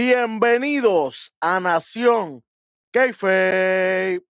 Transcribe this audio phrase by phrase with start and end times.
[0.00, 2.44] Bienvenidos a Nación
[2.92, 4.24] Keife.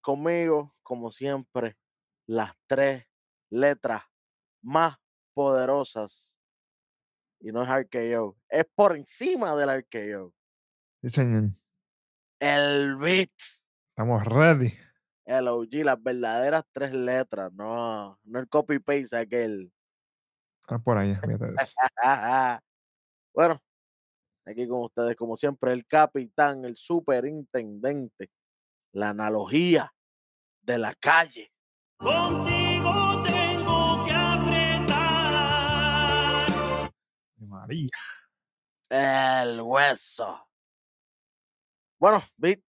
[0.00, 1.76] Conmigo, como siempre,
[2.28, 3.08] las tres
[3.50, 4.04] letras
[4.62, 4.98] más
[5.34, 6.32] poderosas.
[7.40, 10.32] Y no es RKO, es por encima del RKO.
[11.02, 11.50] Sí, señor.
[12.38, 13.34] El beat.
[13.88, 14.72] Estamos ready.
[15.24, 19.72] El OG, las verdaderas tres letras, no, no el copy-paste aquel.
[20.64, 21.20] Está por eso.
[23.34, 23.62] bueno,
[24.46, 28.30] aquí con ustedes, como siempre, el capitán, el superintendente,
[28.92, 29.92] la analogía
[30.62, 31.52] de la calle.
[31.98, 34.96] Contigo tengo que apretar.
[37.40, 37.90] María.
[38.88, 40.48] El hueso.
[41.98, 42.64] Bueno, Vic,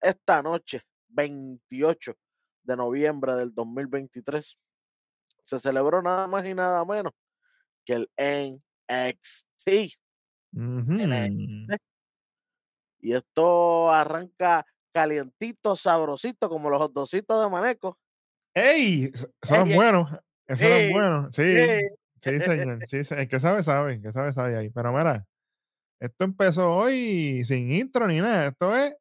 [0.00, 2.16] esta noche, 28
[2.64, 4.58] de noviembre del 2023,
[5.44, 7.12] se celebró nada más y nada menos
[7.88, 8.10] que el
[8.90, 9.96] NXT.
[13.00, 17.98] Y esto arranca calientito, sabrosito, como los hotdocitos de Maneco.
[18.54, 19.10] ¡Ey!
[19.14, 19.76] S- Son Ey, ey.
[19.76, 20.10] buenos.
[20.46, 21.36] Esos Ey, son buenos.
[21.36, 21.42] Sí.
[21.42, 21.80] ey.
[22.20, 22.84] Sí, señor.
[22.88, 23.94] Sí, el que sabe, sabe.
[23.94, 24.70] El que sabe, sabe ahí.
[24.70, 25.24] Pero mira,
[26.00, 28.48] esto empezó hoy sin intro ni nada.
[28.48, 28.96] Esto es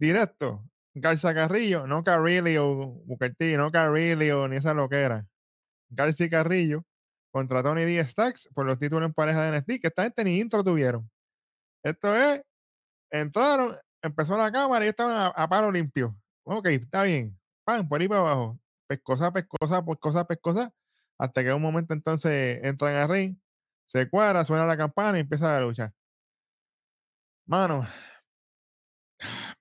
[0.00, 0.64] directo.
[0.94, 5.26] Garza Carrillo, no Carrillo, Booker T, no Carrillo, ni esa loquera.
[5.90, 6.84] Garza Carrillo
[7.34, 8.06] contra Tony D.
[8.06, 11.10] Stacks por los títulos en pareja de NXT, que esta gente ni intro tuvieron.
[11.82, 12.44] Esto es,
[13.10, 16.16] entraron, empezó la cámara y estaban a, a palo limpio.
[16.44, 17.36] Ok, está bien.
[17.64, 18.60] Pan, por ahí para abajo.
[18.86, 20.72] Pescosa, pescosa, pescosa, pescosa.
[21.18, 23.36] Hasta que en un momento entonces entran a ring,
[23.84, 25.92] se cuadra, suena la campana y empieza la lucha.
[27.46, 27.84] Mano,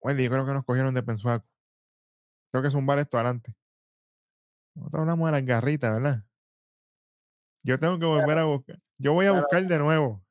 [0.00, 1.44] Wendy, yo creo que nos cogieron de pensuaco.
[2.52, 3.52] Tengo que zumbar esto adelante.
[4.76, 6.24] Nosotros hablamos de las garritas, ¿verdad?
[7.64, 8.78] Yo tengo que volver a buscar.
[8.98, 10.22] Yo voy a pero- buscar de nuevo.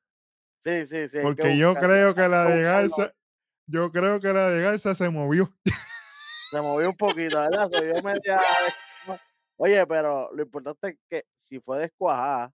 [0.59, 1.17] Sí, sí, sí.
[1.21, 2.61] Porque yo creo que la de.
[2.61, 3.13] Garza,
[3.67, 5.53] yo creo que la de Garza se movió.
[6.51, 7.69] Se movió un poquito, ¿verdad?
[7.69, 8.39] Se vio media.
[9.57, 12.53] Oye, pero lo importante es que si fue descuajada,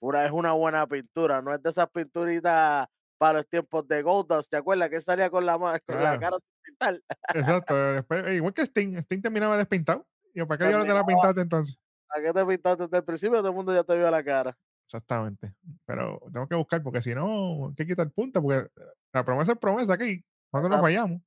[0.00, 2.86] una- es una buena pintura, no es de esas pinturitas
[3.18, 4.90] para los tiempos de Goldust, ¿te acuerdas?
[4.90, 7.00] Que salía con la, con la cara sin pintar.
[7.34, 7.74] Exacto.
[7.74, 8.98] Después, igual que Sting.
[8.98, 10.06] Sting terminaba despintado.
[10.34, 11.78] Y ¿para qué yo no te la pintaste entonces?
[12.16, 13.38] ¿A qué te pintaste desde el principio?
[13.38, 14.56] Todo el mundo ya te vio la cara.
[14.86, 15.52] Exactamente.
[15.84, 18.68] Pero tengo que buscar porque si no, hay que quitar punta porque
[19.12, 20.24] la promesa es promesa aquí.
[20.52, 20.82] Nosotros no Exacto.
[20.82, 21.22] fallamos.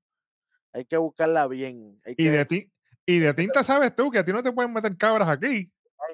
[0.73, 1.99] Hay que buscarla bien.
[2.05, 2.71] Hay Y que, de ti,
[3.05, 5.71] y de tinta sabes tú que a ti no te pueden meter cabras aquí.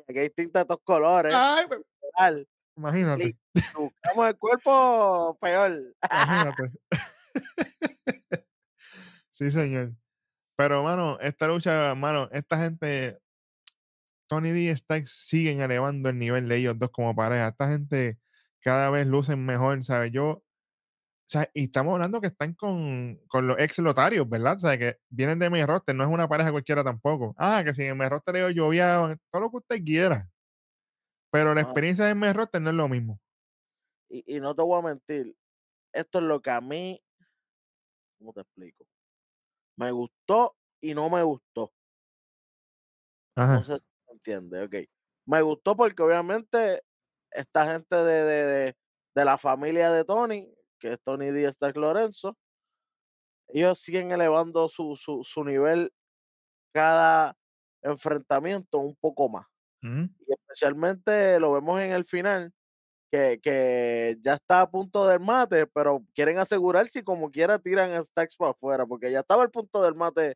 [0.09, 1.33] Aquí hay tinta de todos colores.
[1.35, 1.79] Ay, pues,
[2.17, 2.47] real.
[2.75, 5.71] imagínate, Si buscamos el cuerpo, peor.
[6.11, 6.71] imagínate.
[9.31, 9.91] sí, señor.
[10.57, 13.19] Pero, mano, esta lucha, mano, esta gente,
[14.27, 17.49] Tony D y Stacks siguen elevando el nivel de ellos dos como pareja.
[17.49, 18.19] Esta gente
[18.61, 20.11] cada vez lucen mejor, ¿sabes?
[20.11, 20.43] Yo, o
[21.29, 24.55] sea, y estamos hablando que están con, con los ex lotarios, ¿verdad?
[24.57, 27.35] O sea, que vienen de mi roster, no es una pareja cualquiera tampoco.
[27.37, 30.29] Ah, que si en mi roster ellos llovían, todo lo que usted quiera.
[31.31, 31.61] Pero la Ah.
[31.61, 33.21] experiencia de mi roster no es lo mismo.
[34.09, 35.35] Y, y no te voy a mentir,
[35.93, 37.01] esto es lo que a mí,
[38.17, 38.85] ¿cómo te explico?
[39.77, 41.73] Me gustó y no me gustó.
[43.35, 43.65] Ajá.
[43.67, 43.79] No
[44.25, 44.89] si me entiendes, ok.
[45.27, 46.81] Me gustó porque obviamente
[47.31, 48.75] esta gente de, de, de,
[49.15, 51.45] de la familia de Tony, que es Tony D.
[51.45, 52.37] Stark Lorenzo,
[53.47, 55.91] ellos siguen elevando su, su, su nivel
[56.73, 57.35] cada
[57.83, 59.47] enfrentamiento un poco más.
[60.27, 62.53] Y especialmente lo vemos en el final,
[63.11, 67.91] que, que ya está a punto del mate, pero quieren asegurar si como quiera tiran
[67.93, 70.35] a Stacks para afuera, porque ya estaba el punto del mate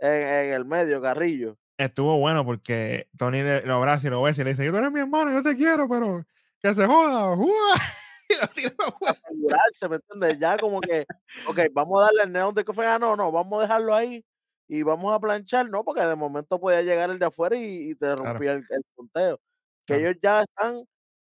[0.00, 1.58] en, en el medio, Carrillo.
[1.80, 4.76] Estuvo bueno porque Tony le- lo abraza y lo besa y le dice, yo tú
[4.76, 6.26] eres mi hermano, yo te quiero, pero
[6.60, 7.34] que se joda.
[8.28, 10.38] Y lo tira para ¿me entiendes?
[10.38, 11.04] Ya como que,
[11.48, 14.24] ok, vamos a darle el neón de café, ah, no, no, vamos a dejarlo ahí
[14.68, 17.94] y vamos a planchar, no, porque de momento podía llegar el de afuera y, y
[17.94, 18.24] te Claro.
[18.24, 19.38] rompía el, el punteo.
[19.86, 20.02] Que Claro.
[20.02, 20.84] ellos ya están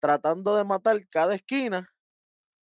[0.01, 1.89] tratando de matar cada esquina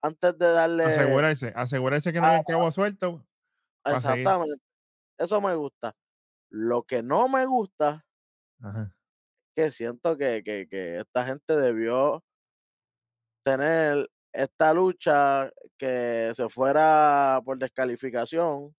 [0.03, 0.83] antes de darle...
[0.83, 3.25] Asegurarse, asegurarse que no Ah, hay cabo suelto.
[3.85, 4.61] Exactamente.
[5.17, 5.95] Eso me gusta.
[6.51, 8.05] Lo que no me gusta
[8.61, 8.93] Ajá.
[9.55, 12.23] es que siento que, que, que esta gente debió
[13.43, 18.75] tener esta lucha que se fuera por descalificación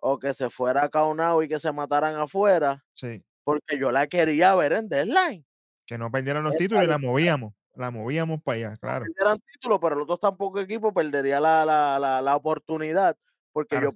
[0.00, 3.22] o que se fuera caunado y que se mataran afuera, Sí.
[3.44, 5.46] porque yo la quería ver en Deadline.
[5.86, 7.54] Que no perdieran los Esta títulos y la movíamos.
[7.74, 9.04] La movíamos para allá, claro.
[9.06, 13.16] perdieran título, pero el otro tampoco equipo perdería la, la, la, la oportunidad,
[13.52, 13.92] porque Claro.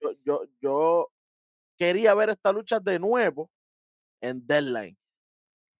[0.00, 1.12] yo, yo, yo
[1.80, 3.50] quería ver esta lucha de nuevo
[4.20, 4.98] en Deadline.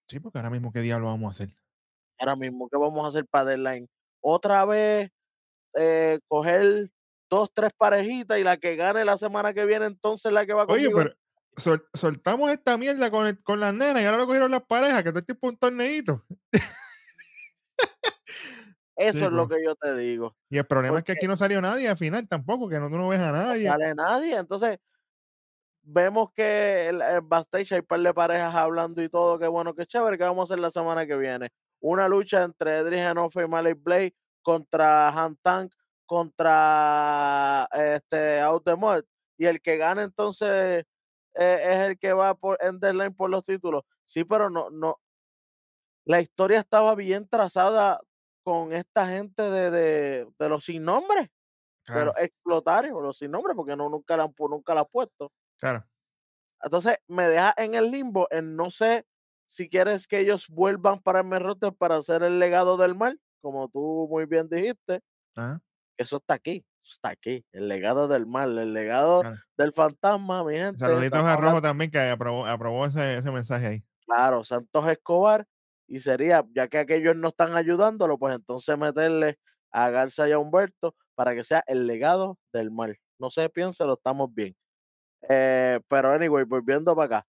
[0.07, 1.55] Sí, porque ahora mismo, ¿qué diablo vamos a hacer?
[2.17, 3.87] Ahora mismo, ¿qué vamos a hacer para Deadline?
[4.19, 5.11] Otra vez
[5.75, 6.89] eh, coger
[7.29, 10.63] dos, tres parejitas y la que gane la semana que viene, entonces la que va
[10.63, 10.97] Oye, conmigo.
[10.97, 11.15] pero
[11.55, 15.03] sol- soltamos esta mierda con, el- con las nenas y ahora lo cogieron las parejas,
[15.03, 16.25] que todo tipo un torneito.
[18.95, 19.55] Eso es lo chico.
[19.57, 20.35] que yo te digo.
[20.49, 22.97] Y el problema es que aquí no salió nadie al final tampoco, que no, tú
[22.97, 23.67] no ves a No nadie.
[23.69, 24.35] sale nadie.
[24.35, 24.77] Entonces,
[25.91, 29.39] vemos que el, el backstage hay un par de parejas hablando y todo.
[29.39, 30.17] Qué bueno, qué chévere.
[30.17, 31.49] ¿Qué vamos a hacer la semana que viene?
[31.81, 35.73] Una lucha entre Edric Genofe y Malay Blade contra Han Tank
[36.05, 39.03] contra este Out the Mud.
[39.37, 40.85] Y el que gane entonces
[41.35, 43.83] eh, es el que va por en deadline por los títulos.
[44.05, 44.99] Sí, pero no, no.
[46.05, 47.99] La historia estaba bien trazada
[48.43, 51.29] con esta gente de, de, de los sin nombres
[51.85, 55.31] Claro, los explotarios, los sin nombre, porque no, nunca la nunca la han puesto.
[55.61, 55.85] Claro.
[56.63, 59.05] Entonces me deja en el limbo, en no sé
[59.47, 63.69] si quieres que ellos vuelvan para el roster para hacer el legado del mal, como
[63.69, 65.01] tú muy bien dijiste,
[65.35, 65.61] Ajá,
[65.97, 69.37] eso está aquí, eso está aquí, el legado del mal, el legado claro.
[69.57, 70.79] del fantasma, mi gente.
[70.79, 73.83] Saluditos a Rojo también, que aprobó, aprobó ese, ese mensaje ahí.
[74.05, 75.47] Claro, Santos Escobar,
[75.87, 79.39] y sería, ya que aquellos no están ayudándolo, pues entonces meterle
[79.71, 82.97] a Garza y a Humberto para que sea el legado del mal.
[83.19, 84.55] No se piense, lo estamos bien.
[85.29, 87.27] Eh, pero anyway, volviendo para acá.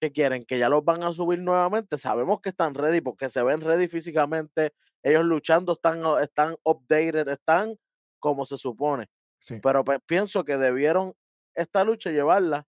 [0.00, 0.44] ¿Qué quieren?
[0.44, 1.98] ¿Que ya los van a subir nuevamente?
[1.98, 4.74] Sabemos que están ready porque se ven ready físicamente.
[5.02, 7.76] Ellos luchando están, están updated, están
[8.18, 9.08] como se supone.
[9.40, 9.60] Sí.
[9.62, 11.14] Pero pues, pienso que debieron
[11.54, 12.66] esta lucha llevarla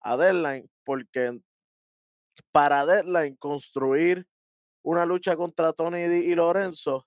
[0.00, 1.40] a Deadline porque
[2.52, 4.26] para Deadline construir
[4.82, 7.06] una lucha contra Tony y Lorenzo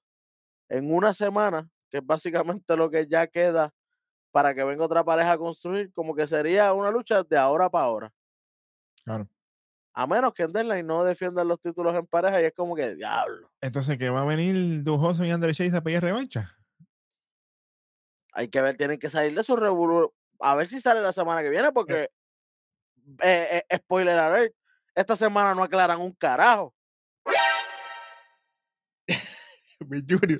[0.69, 3.73] en una semana, que es básicamente lo que ya queda
[4.31, 7.85] para que venga otra pareja a construir, como que sería una lucha de ahora para
[7.85, 8.13] ahora.
[9.03, 9.27] Claro.
[9.93, 12.95] A menos que en Deadline no defiendan los títulos en pareja y es como que
[12.95, 13.51] diablo.
[13.59, 16.57] Entonces, ¿que va a venir Dujoso y André Chase a pedir revancha?
[18.33, 20.13] Hay que ver, tienen que salir de su revolú.
[20.39, 22.09] A ver si sale la semana que viene, porque
[23.21, 24.53] eh, eh, spoiler alert,
[24.95, 26.73] esta semana no aclaran un carajo.
[29.81, 30.39] Big Junior.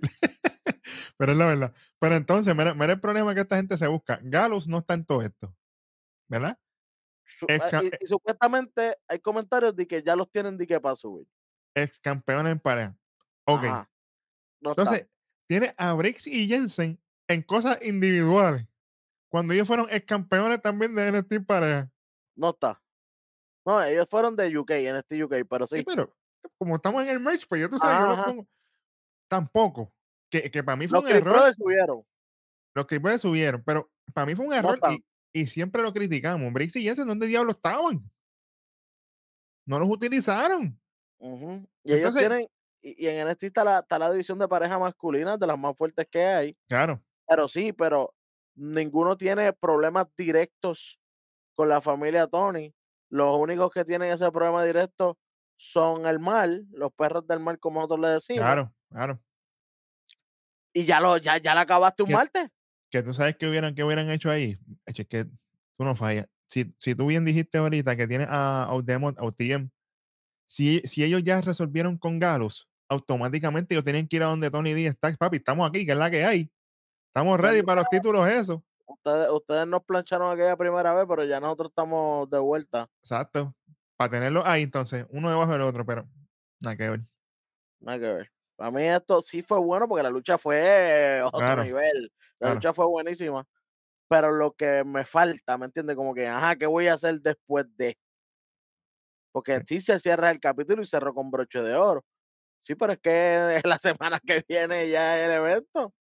[1.22, 1.72] Pero es la verdad.
[2.00, 4.20] Pero entonces, mira, mira el problema que esta gente se busca.
[4.24, 5.56] Galus no está en todo esto.
[6.28, 6.58] ¿Verdad?
[7.24, 10.82] Su- Exa- ah, y, y supuestamente hay comentarios de que ya los tienen de que
[10.82, 11.28] para subir.
[11.76, 12.98] Ex campeones en pareja.
[13.46, 13.62] Ok.
[13.64, 13.90] Está.
[14.64, 15.08] Entonces,
[15.48, 18.66] tiene a Briggs y Jensen en cosas individuales.
[19.30, 21.92] Cuando ellos fueron ex campeones también de NXT en pareja.
[22.36, 22.82] No está.
[23.64, 25.84] No, ellos fueron de UK, este UK, pero Sí, sí.
[25.84, 26.18] pero
[26.58, 28.48] como estamos en el merch, pues yo tú sabes, yo los pongo.
[29.30, 29.94] Tampoco.
[30.32, 31.34] Que, que para mí fue Los un error.
[31.34, 32.04] Brothers subieron.
[32.74, 35.04] Los pues subieron, pero para mí fue un error y,
[35.42, 36.52] y siempre lo criticamos.
[36.54, 38.10] Briggs y Jensen, ¿dónde diablos estaban?
[39.66, 40.80] No los utilizaron.
[41.20, 42.48] Y ellos Entonces- tienen,
[42.82, 45.78] y, y en NXT está la, está la división de pareja masculina, de las más
[45.78, 46.58] fuertes que hay.
[46.68, 48.16] Claro, Pero sí, pero
[48.56, 51.00] ninguno tiene problemas directos
[51.54, 52.74] con la familia Tony.
[53.10, 55.18] Los únicos que tienen ese problema directo
[55.58, 58.42] son el mal, los perros del mal, como nosotros le decimos.
[58.42, 59.20] claro, claro.
[60.74, 62.50] Y ya lo, ya, ya le acabaste un Que- martes.
[62.90, 64.58] Que tú sabes que hubieran, que hubieran hecho ahí.
[64.86, 66.28] Es que tú no fallas.
[66.50, 69.70] Si, si tú bien dijiste ahorita que tienes a Audemont, a OTM,
[70.46, 74.74] si, si ellos ya resolvieron con Galus, automáticamente ellos tienen que ir a donde Tony
[74.74, 75.16] D está.
[75.16, 76.52] Papi, estamos aquí, que es la que hay.
[77.08, 78.62] Estamos Ya ready para los títulos, eso.
[78.86, 82.90] Ustedes, ustedes nos plancharon aquella primera vez, pero ya nosotros estamos de vuelta.
[83.02, 83.56] Exacto.
[83.96, 86.06] Para tenerlos ahí, entonces, uno debajo del otro, pero
[86.60, 87.02] nada que ver.
[87.80, 88.32] Nada que ver.
[88.62, 92.12] Para mí esto sí fue bueno porque la lucha fue otro Claro, nivel.
[92.40, 92.54] La claro.
[92.54, 93.44] lucha fue buenísima.
[94.10, 95.96] Pero lo que me falta, ¿me entiendes?
[95.96, 97.98] Como que, ajá, ¿qué voy a hacer después de?
[99.32, 102.06] Porque sí se cierra el capítulo y cerró con broche de oro.
[102.60, 105.94] Sí, pero es que la semana que viene ya es el evento.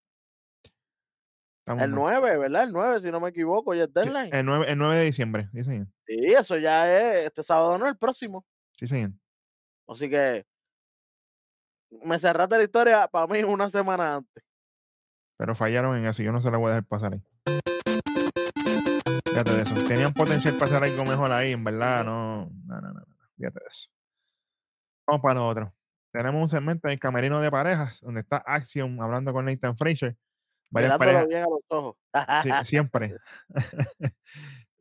[1.61, 2.00] Estamos El mal.
[2.00, 2.65] 9, ¿verdad?
[2.65, 4.31] El 9, si no me equivoco, ya es Sí, deadline.
[4.33, 5.88] el, 9, el 9 de diciembre, sí, señor.
[6.07, 8.45] Sí, eso ya es este sábado, no, el próximo.
[8.79, 9.12] Sí, señor.
[9.87, 10.45] Así que
[11.90, 14.45] me cerraste la historia para mí una semana antes.
[15.37, 16.23] Pero fallaron en eso.
[16.23, 17.23] Yo no se la voy a dejar pasar ahí.
[19.25, 19.75] Fíjate de eso.
[19.87, 22.04] Tenían potencial para hacer algo mejor ahí, en verdad.
[22.04, 23.00] No, no, no, no.
[23.00, 23.16] no.
[23.37, 23.88] Fíjate de eso.
[25.07, 25.75] Vamos para lo otro.
[26.12, 30.16] Tenemos un segmento en camerino de parejas, donde está Action hablando con Nathan Fraser.
[30.71, 31.26] Varias parejas.
[31.28, 31.97] bien a los ojos.
[32.42, 33.16] Sí, siempre.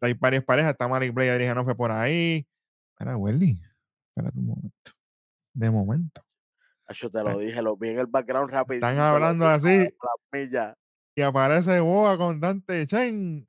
[0.02, 0.72] Hay varias parejas.
[0.72, 2.48] Está Mari Blay, Adriana no fue por ahí.
[2.92, 3.62] Espera, Welly.
[4.10, 4.92] Espérate un momento.
[5.54, 6.27] De momento.
[6.94, 8.76] Yo te lo dije, lo vi en el background rápido.
[8.76, 9.90] Están hablando así
[11.16, 13.46] y aparece Boa con Dante Chen.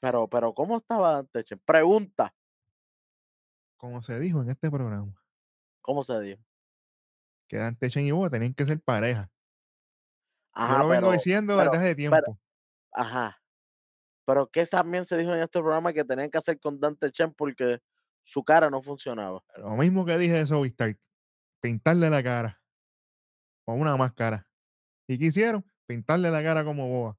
[0.00, 1.60] Pero, pero, ¿cómo estaba Dante Chen?
[1.64, 2.34] Pregunta,
[3.76, 5.12] Como se dijo en este programa.
[5.82, 6.42] ¿cómo se dijo?
[7.48, 9.30] que Dante Chen y Boa tenían que ser pareja.
[10.52, 12.40] Ajá, Yo lo vengo pero, diciendo pero, desde hace pero, tiempo.
[12.92, 13.40] ajá.
[14.24, 17.32] Pero que también se dijo en este programa que tenían que hacer con Dante Chen
[17.34, 17.78] porque
[18.22, 19.44] su cara no funcionaba.
[19.58, 20.98] Lo mismo que dije de Zoe Stark,
[21.60, 22.62] pintarle la cara
[23.64, 24.46] con una máscara.
[25.08, 25.64] ¿Y qué hicieron?
[25.86, 27.18] Pintarle la cara como boa.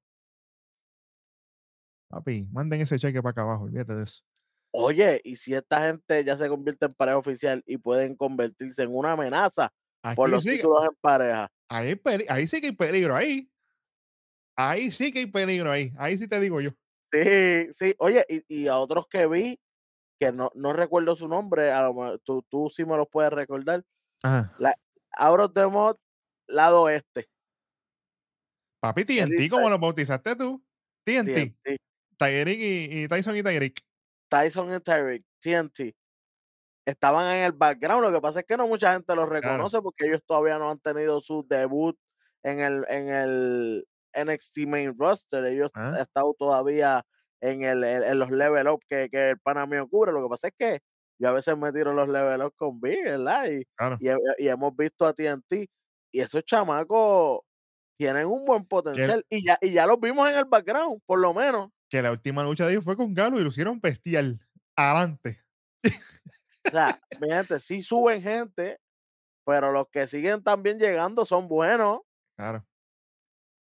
[2.10, 4.24] Papi, manden ese cheque para acá abajo, olvídate de eso.
[4.72, 8.96] Oye, y si esta gente ya se convierte en pareja oficial y pueden convertirse en
[8.96, 9.72] una amenaza
[10.15, 11.50] por los sí, que- títulos en pareja.
[11.70, 13.50] ahí, ahí sí que hay peligro, ahí.
[14.56, 15.91] Ahí sí que hay peligro, ahí.
[15.98, 16.72] Ahí sí te digo yo.
[17.12, 17.96] Sí, sí.
[18.00, 19.60] Oye, y, y a otros que vi,
[20.20, 23.32] que no, no recuerdo su nombre, a lo mejor tú, tú sí me los puedes
[23.32, 23.84] recordar.
[24.24, 24.55] Ajá.
[25.19, 25.97] Out of the Mod,
[26.47, 27.27] lado este.
[28.79, 30.63] Papi, TNT, como lo bautizaste tú.
[31.03, 31.33] TNT.
[31.63, 31.77] TNT.
[32.19, 33.79] Tyreek y, y Tyson y Tyreek.
[34.29, 35.95] Tyson y Tyreek, TNT.
[36.86, 38.03] Estaban en el background.
[38.03, 40.79] Lo que pasa es que no mucha gente los reconoce porque ellos todavía no han
[40.79, 41.97] tenido su debut
[42.43, 45.43] en el, en el NXT Main Roster.
[45.45, 45.89] Ellos Ah.
[45.89, 47.03] han estado todavía
[47.41, 50.12] en, el, en, en los level up que, que el pana mío cubre.
[50.13, 50.79] Lo que pasa es que
[51.19, 53.47] yo a veces me tiro los level con B, ¿verdad?
[53.50, 53.97] Y, Claro.
[54.00, 54.07] y,
[54.43, 55.67] y hemos visto a TNT
[56.12, 57.41] y esos chamacos
[57.97, 61.33] tienen un buen potencial y ya, y ya los vimos en el background, por lo
[61.33, 61.71] menos.
[61.89, 64.39] Que la última lucha de ellos fue con Galo y lo hicieron bestial.
[64.75, 65.41] Adelante.
[65.83, 68.79] O sea, mi gente, sí suben gente,
[69.45, 72.01] pero los que siguen también llegando son buenos.
[72.38, 72.65] Claro.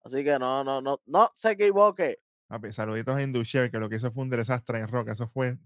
[0.04, 2.20] Así que no, no, no, no se equivoque.
[2.48, 5.08] Papi, saluditos a Indusher, que lo que hizo fue un desastre en rock.
[5.08, 5.58] Eso fue.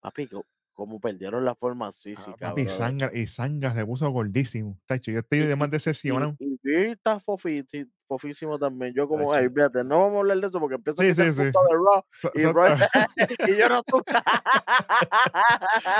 [0.00, 2.36] Papi, co- como perdieron la forma Ah, física.
[2.38, 2.70] papi, brother.
[2.70, 4.78] Sanga, y Sanga se puso gordísimo.
[4.86, 6.36] Tacho, yo estoy Y- de más y- decepcionado.
[6.38, 7.18] Y, y Beer está
[7.68, 8.94] sí, fofísimo también.
[8.94, 11.32] Yo como, ay, fíjate, no vamos a hablar de eso porque empiezo Sí, a sí,
[11.32, 11.42] sí.
[11.42, 12.70] de Raw Sa- y, Roy-
[13.48, 14.02] y yo no tú.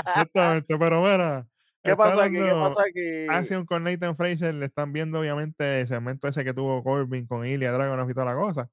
[0.06, 1.46] Exactamente, pero mira.
[1.82, 2.34] ¿Qué pasó aquí?
[2.34, 3.26] ¿Qué pasó aquí?
[3.30, 7.46] Action con Nathan Fraser, le están viendo obviamente el segmento ese que tuvo Corbin con
[7.46, 8.68] Ilya Dragunov y toda la cosa.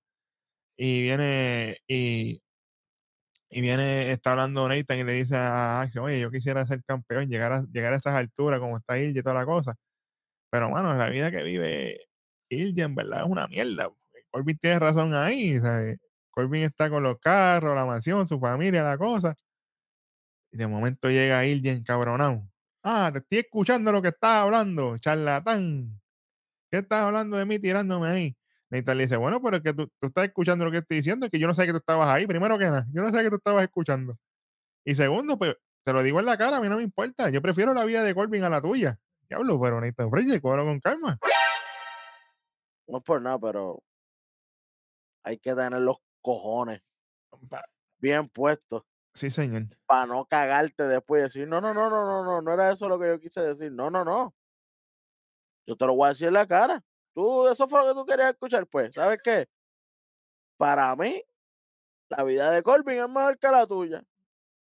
[0.77, 2.41] Y viene y,
[3.55, 7.29] y viene, está hablando Nathan y le dice a Action, oye, yo quisiera ser campeón,
[7.29, 9.75] llegar a, llegar a esas alturas como está Ilya y toda la cosa.
[10.51, 12.01] Pero, mano, la vida que vive
[12.49, 13.89] Ilya en verdad es una mierda.
[14.31, 15.99] Corbin tiene razón ahí, ¿sabes?
[16.53, 19.35] Está con los carros, la mansión, su familia, la cosa.
[20.51, 22.43] Y de momento llega Ilya encabronado.
[22.83, 26.01] Ah, te estoy escuchando lo que estás hablando, charlatán.
[26.71, 28.37] ¿Qué estás hablando de mí tirándome ahí?
[28.69, 31.25] Nathan le dice, bueno, pero es que tú, tú estás escuchando lo que estoy diciendo,
[31.25, 33.21] es que yo no sé que tú estabas ahí, primero que nada, yo no sé
[33.23, 34.17] que tú estabas escuchando.
[34.83, 37.41] Y segundo, pues, te lo digo en la cara, a mí no me importa, yo
[37.41, 38.99] prefiero la vida de Corbin a la tuya.
[39.29, 41.17] Diablo, pero Nathan Fraser, cógelo con calma.
[42.87, 43.81] No es por nada, pero
[45.23, 46.81] hay que tener los cojones
[47.97, 48.83] bien puestos
[49.15, 49.63] Sí, señor.
[49.85, 52.89] para no cagarte después y decir, no, no, no, no, no, no, no era eso
[52.89, 53.71] lo que yo quise decir.
[53.71, 54.35] No, no, no.
[55.65, 56.83] Yo te lo voy a decir en la cara.
[57.15, 58.93] Tú, eso fue lo que tú querías escuchar, pues.
[58.93, 59.47] ¿Sabes qué?
[60.57, 61.21] Para mí,
[62.09, 64.03] la vida de Corbin es mejor que la tuya.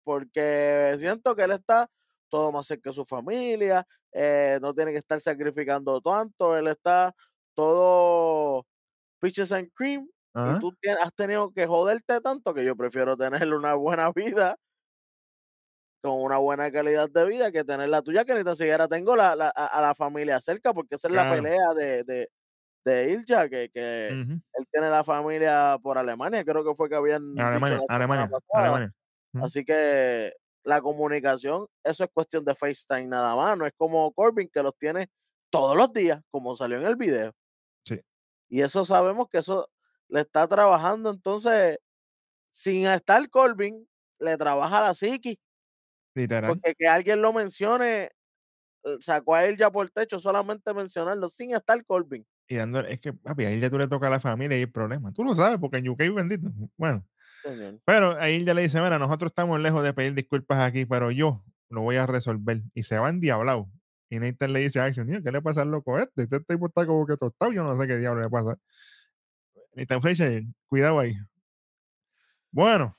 [0.04, 1.90] Porque siento que él está
[2.30, 7.14] todo más cerca de su familia, eh, no tiene que estar sacrificando tanto, él está
[7.56, 8.66] todo
[9.22, 10.10] peaches and cream
[10.44, 14.58] y tú has tenido que joderte tanto que yo prefiero tener una buena vida
[16.02, 19.16] con una buena calidad de vida que tener la tuya, que ni tan siquiera tengo
[19.16, 22.30] la, la- a, a la familia cerca, porque esa es la pelea de, de,
[22.84, 27.40] de Ilja, que, que él tiene la familia por Alemania, creo que fue que habían
[27.40, 28.30] Alemania, Alemania.
[29.42, 30.34] Así que
[30.64, 34.78] la comunicación, eso es cuestión de FaceTime nada más, no es como Corbin que los
[34.78, 35.10] tiene
[35.50, 37.34] todos los días, como salió en el video.
[37.84, 38.00] Sí.
[38.50, 39.68] Y eso sabemos que eso
[40.08, 41.80] le está trabajando, entonces,
[42.52, 43.88] sin estar Corbin,
[44.20, 45.40] le trabaja a la psiqui,
[46.16, 46.50] Literal.
[46.50, 48.12] porque que alguien lo mencione,
[48.84, 52.26] eh, sacó a él ya por techo solamente mencionarlo, sin estar Corbin.
[52.52, 54.70] Y dando, es que, papi, ahí ya tú le toca a la familia y el
[54.70, 55.14] problema.
[55.14, 56.52] Tú lo sabes, porque en UK bendito.
[56.76, 57.08] Bueno,
[57.86, 61.46] pero ahí ya le dice, mira, nosotros estamos lejos de pedir disculpas aquí, pero yo
[61.70, 62.62] lo voy a resolver.
[62.74, 63.70] Y se va endiablado.
[64.10, 66.24] Y Nathan le dice a Action, "Tío, ¿qué le pasa al loco este?
[66.24, 68.58] Este tipo está como que tostado, yo no sé qué diablo le pasa.
[69.74, 71.14] Nathan Fraser, cuidado ahí.
[72.52, 72.98] Bueno,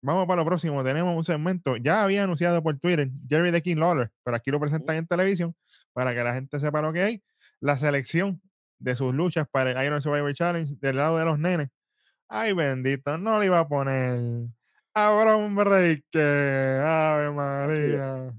[0.00, 0.82] vamos para lo próximo.
[0.82, 4.58] Tenemos un segmento, ya había anunciado por Twitter, Jerry the King Lawler, pero aquí lo
[4.58, 5.54] presentan en televisión
[5.92, 7.22] para que la gente sepa lo que hay.
[7.60, 8.40] La selección
[8.84, 11.68] de sus luchas para el Iron Survivor Challenge del lado de los nenes.
[12.28, 14.48] Ay, bendito, no le iba a poner
[14.94, 16.80] a Bron Breaker.
[16.80, 18.32] Ave María.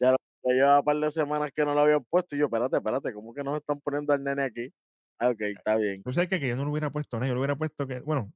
[0.00, 2.76] Ya ya llevaba un par de semanas que no lo habían puesto y yo, espérate,
[2.76, 4.72] espérate, ¿cómo que nos están poniendo al nene aquí?
[5.18, 6.02] Ah, ok, está bien.
[6.02, 8.00] Tú sabes que, que yo no lo hubiera puesto, no, yo lo hubiera puesto que,
[8.00, 8.32] bueno,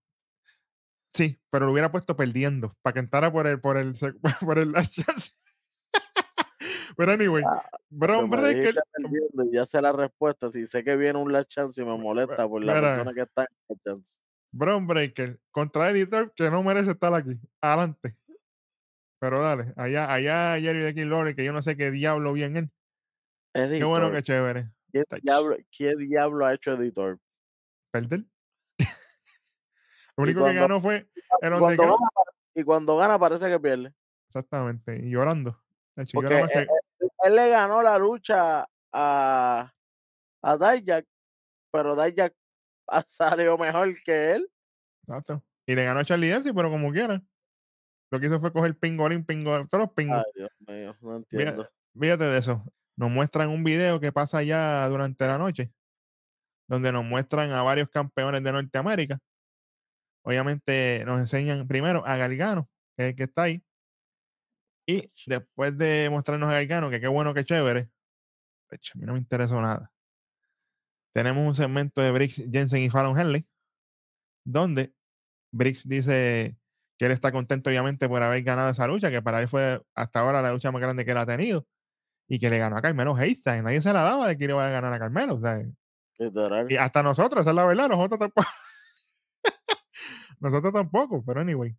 [1.12, 3.94] sí, pero lo hubiera puesto perdiendo para que entrara por el, por el,
[4.46, 5.32] por el last chance.
[6.97, 7.43] Pero anyway,
[7.91, 8.07] me
[8.55, 9.50] dijiste Breaker.
[9.53, 10.50] ya sé la respuesta.
[10.50, 12.88] Si sé que viene un last chance y me molesta por la Mira.
[12.95, 14.21] persona que está en last chance.
[14.53, 17.38] Bron Breaker contra Editor que no merece estar aquí.
[17.61, 18.17] Adelante.
[19.19, 22.45] Pero dale, allá, allá Jerry de King Lawler, que yo no sé qué diablo vi
[22.45, 22.71] en él.
[23.53, 24.71] Qué bueno, qué chévere.
[24.93, 27.19] ¿Qué, diablo, ¿Qué diablo ha hecho Editor?
[27.91, 28.25] Perder.
[30.17, 31.09] Lo único que ganó fue
[31.43, 31.97] el Y cuando, gana,
[32.55, 33.95] y cuando gana parece que pierde.
[34.29, 34.99] Exactamente.
[35.03, 35.62] Y llorando.
[35.95, 36.67] Tacho, Porque llora más que-
[37.25, 39.73] él, le ganó la lucha a,
[40.42, 41.06] a Dijak,
[41.73, 42.35] pero Dijak
[43.08, 44.50] salió mejor que él.
[45.06, 45.42] Exacto.
[45.66, 47.23] Y le ganó a Charlie Dempsey, pero como quiera.
[48.11, 50.18] Lo que hizo fue coger pingolín, pingolín, todos los pingos.
[50.18, 51.68] Ay, Dios mío, no entiendo.
[51.99, 52.64] Fíjate de eso.
[52.96, 55.73] Nos muestran un video que pasa ya durante la noche,
[56.68, 59.18] donde nos muestran a varios campeones de Norteamérica.
[60.23, 63.62] Obviamente nos enseñan primero a Gargano, que es el que está ahí.
[64.87, 67.90] Y después de mostrarnos a Gargano, que qué bueno, qué chévere.
[68.71, 69.93] hecho, a mí no me interesó nada.
[71.12, 73.47] Tenemos un segmento de Briggs, Jensen y Fallon Henley,
[74.45, 74.95] donde
[75.50, 76.57] Briggs dice
[76.99, 80.21] que él está contento, obviamente, por haber ganado esa lucha, que para él fue hasta
[80.21, 81.66] ahora la lucha más grande que él ha tenido,
[82.28, 83.62] y que le ganó a Carmelo Haystack.
[83.62, 85.35] Nadie se la daba de que le iba a ganar a Carmelo.
[85.35, 85.64] o sea,
[86.69, 88.49] y hasta nosotros, esa es la verdad, nosotros tampoco.
[90.40, 91.76] nosotros tampoco, pero anyway.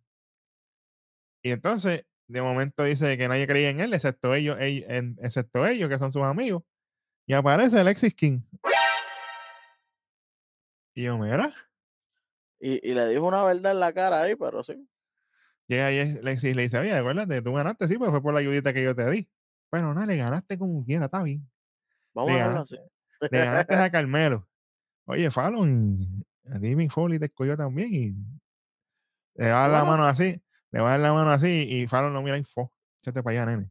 [1.42, 5.98] Y entonces, de momento dice que nadie creía en él, excepto ellos, excepto ellos, que
[5.98, 6.62] son sus amigos.
[7.26, 8.40] Y aparece Alexis King.
[10.94, 11.54] Y yo, mira,
[12.60, 14.88] Y, y le dijo una verdad en la cara ahí, pero sí.
[15.68, 18.40] llega ahí Alexis y le dice, oye, acuérdate, tú ganaste, sí, pues fue por la
[18.40, 19.28] ayudita que yo te di.
[19.70, 21.48] Bueno, nada, le ganaste como quiera, está bien.
[22.14, 22.76] Vamos Le a dejarlo así.
[23.30, 24.48] le ganaste a Carmelo.
[25.06, 28.10] Oye, Fallon, a Mick Foley te escogió también y
[29.34, 29.92] le va a dar la Bueno.
[29.92, 32.72] mano así, le va a dar la mano así y Fallon no mira y fo,
[33.02, 33.70] échate para allá, nene.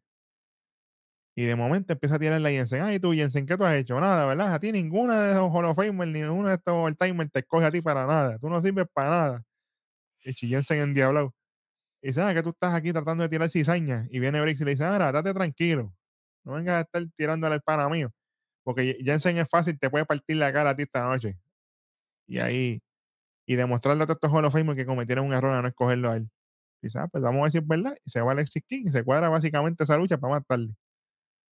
[1.36, 2.81] Y de momento empieza a tirarle a Jensen.
[2.81, 3.99] Ay, tú, Jensen, ¿qué tú has hecho?
[3.99, 4.55] Nada, ¿verdad?
[4.55, 7.65] A ti ninguna de esos Hall of Famers, ni ninguno de estos All-Timers te escoge
[7.65, 8.39] a ti para nada.
[8.39, 9.43] Tú no sirves para nada.
[10.25, 11.36] Y Jensen endiablado.
[12.01, 14.07] Y dice, ah, que tú estás aquí tratando de tirar cizaña.
[14.10, 15.93] Y viene Briggs y le dice, ah, date tranquilo.
[16.43, 18.12] No vengas a estar tirándole al pana mío.
[18.63, 21.38] Porque Jensen es fácil, te puede partir la cara a ti esta noche.
[22.27, 22.81] Y ahí,
[23.45, 26.12] y demostrarle a todos estos Hall of Famers que cometieron un error a no escogerlo
[26.12, 26.29] a él.
[26.82, 27.98] Dice, ah, pues vamos a ver si es verdad.
[28.06, 30.76] Y se va Alexis King y se cuadra básicamente esa lucha para más tarde.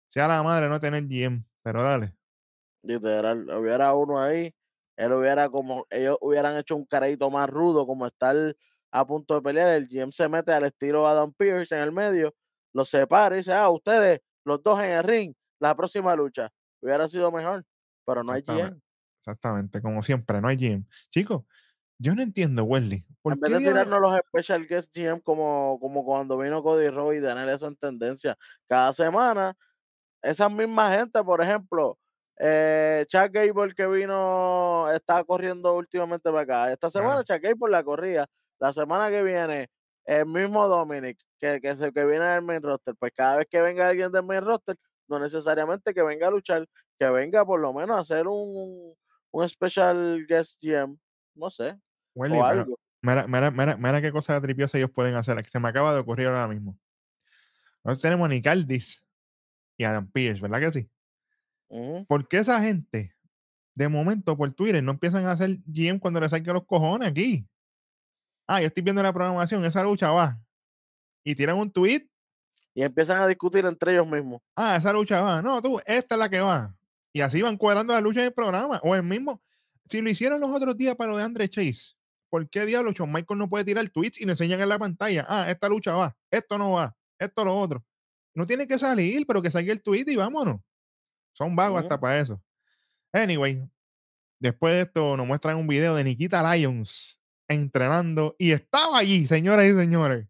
[0.08, 2.16] Sea la madre no tener GM, pero dale.
[2.84, 3.50] Literal.
[3.50, 4.54] Hubiera uno ahí.
[4.98, 5.86] Él hubiera como.
[5.90, 8.36] Ellos hubieran hecho un careito más rudo, como estar
[8.92, 9.70] a punto de pelear.
[9.70, 12.34] El GM se mete al estilo Adam Pierce en el medio,
[12.74, 16.50] los separa y dice, ah, ustedes, los dos en el ring, la próxima lucha.
[16.82, 17.66] Hubiera sido mejor.
[18.06, 18.44] Pero no hay.
[18.44, 18.80] GM.
[19.20, 20.86] Exactamente, como siempre, no hay GM.
[21.10, 21.44] Chicos,
[21.98, 23.06] yo no entiendo, Wesley.
[23.22, 27.20] ¿Por En vez de tirarnos los special guest GM como, como cuando vino Cody Rhodes
[27.20, 29.56] y tener eso en tendencia cada semana,
[30.22, 31.98] esas mismas gente, por ejemplo,
[32.40, 36.72] eh, Chuck Gable que vino, está corriendo últimamente para acá.
[36.74, 37.24] Esta semana Claro.
[37.24, 38.28] Chuck Gable la corría.
[38.60, 39.70] La semana que viene,
[40.06, 42.96] el mismo Dominic, que, que, se, que viene del main roster.
[43.00, 44.78] Pues cada vez que venga alguien del main roster,
[45.08, 46.66] no necesariamente que venga a luchar,
[47.00, 48.94] que venga por lo menos a hacer un,
[49.32, 50.98] un special guest GM.
[51.36, 51.78] No sé,
[52.16, 52.80] O algo.
[53.02, 56.00] mira, mira, mira, mira qué cosa tripiosa ellos pueden hacer, que se me acaba de
[56.00, 56.78] ocurrir ahora mismo.
[57.84, 59.06] Nosotros tenemos a Nick Aldis
[59.78, 60.90] y a Adam Pierce, ¿verdad que sí?
[62.08, 63.14] ¿Por qué esa gente,
[63.74, 67.48] de momento por Twitter, no empiezan a hacer GM cuando les salgan los cojones aquí?
[68.48, 70.40] Ah, yo estoy viendo la programación, esa lucha va.
[71.24, 72.08] Y tiran un tweet,
[72.74, 74.42] Y empiezan a discutir entre ellos mismos.
[74.56, 75.42] ah, esa lucha va.
[75.42, 76.76] No, tú, esta es la que va.
[77.12, 78.80] Y así van cuadrando la lucha del programa.
[78.84, 79.42] O el mismo,
[79.88, 81.96] si lo hicieron los otros días para lo de Andre Chase,
[82.36, 85.26] ¿por qué diablo Shawn Michael no puede tirar tweets y le enseñan en la pantalla?
[85.30, 87.82] Ah, esta lucha va, esto no va, esto lo otro.
[88.34, 90.60] No tiene que salir, pero que salga el tweet y vámonos.
[91.32, 92.42] Son vagos hasta para eso.
[93.14, 93.64] Anyway,
[94.38, 99.66] después de esto nos muestran un video de Nikita Lyons entrenando y estaba allí, señoras
[99.68, 100.28] y señores.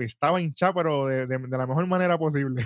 [0.00, 2.64] Estaba hinchado, pero de, de- de la mejor manera posible.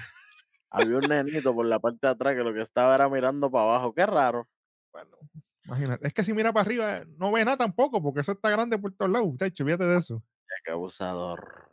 [0.70, 3.64] Había un nenito por la parte de atrás que lo que estaba era mirando para
[3.64, 3.92] abajo.
[3.92, 4.48] Qué raro.
[4.92, 5.16] Bueno,
[5.64, 6.06] imagínate.
[6.06, 8.92] Es que si mira para arriba, no ve nada tampoco, porque eso está grande por
[8.94, 9.30] todos lados.
[9.38, 10.22] Chacho, fíjate de eso.
[10.64, 11.70] Qué abusador.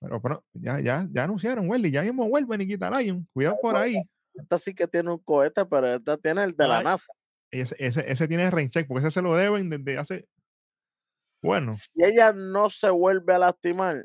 [0.00, 1.90] Pero, pero ya, ya, ya anunciaron, Welly.
[1.90, 3.26] Ya mismo vuelve Nikita Lyon.
[3.32, 3.96] Cuidado por ahí.
[4.34, 6.82] Esta sí que tiene un cohete, pero esta tiene el de la.
[6.82, 7.06] NASA.
[7.50, 10.28] Ese, ese, ese tiene rain check, porque ese se lo deben desde hace.
[11.42, 14.04] Bueno, Si ella no se vuelve a lastimar,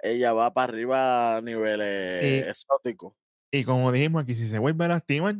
[0.00, 3.14] ella va para arriba a niveles Y- exóticos.
[3.52, 5.36] y como dijimos aquí, si se vuelve a lastimar,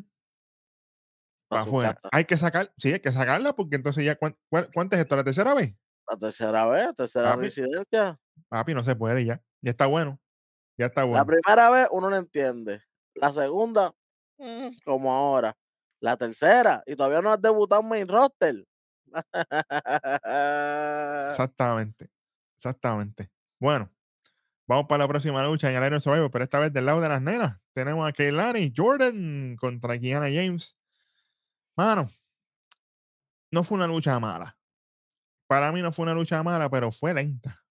[1.53, 1.99] para afuera.
[2.13, 5.17] Hay que sacar, sí, hay que sacarla, porque entonces ya, ¿cuán- cuál- ¿cuánto es esto?
[5.17, 5.75] ¿La tercera vez?
[6.11, 7.43] La tercera vez, tercera Papi.
[7.45, 8.19] residencia.
[8.49, 9.41] Papi, no se puede ya.
[9.63, 10.21] Ya está bueno.
[10.79, 11.27] Ya está La bueno.
[11.27, 12.83] primera vez uno no entiende.
[13.15, 13.93] La segunda,
[14.39, 15.55] mm, como ahora.
[16.01, 18.65] La tercera, y todavía no has debutado en main roster.
[21.31, 22.09] Exactamente.
[22.59, 23.31] Exactamente.
[23.61, 23.91] Bueno,
[24.69, 27.09] vamos para la próxima lucha en el Iron Survivor, pero esta vez del lado de
[27.09, 27.59] las nenas.
[27.75, 30.77] Tenemos a Keilani Jordan contra Kiana James.
[31.77, 32.11] Mano,
[33.53, 34.57] no fue una lucha mala.
[35.49, 37.63] Para mí no fue una lucha mala, pero fue lenta.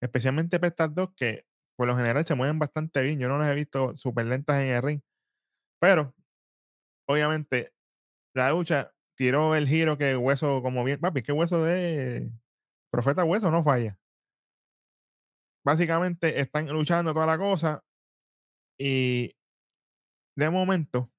[0.00, 1.44] Especialmente para estas dos que
[1.76, 3.18] por lo general se mueven bastante bien.
[3.18, 5.00] Yo no las he visto súper lentas en el ring.
[5.80, 6.14] Pero,
[7.08, 7.72] obviamente,
[8.34, 11.00] la lucha tiró el giro que hueso como bien.
[11.00, 12.30] Papi, que hueso de
[12.90, 13.98] profeta hueso no falla.
[15.64, 17.82] Básicamente están luchando toda la cosa
[18.78, 19.34] y
[20.36, 21.10] de momento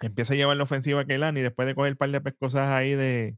[0.00, 2.94] empieza a llevar la ofensiva a Keilani después de coger un par de pescosas ahí
[2.94, 3.36] de,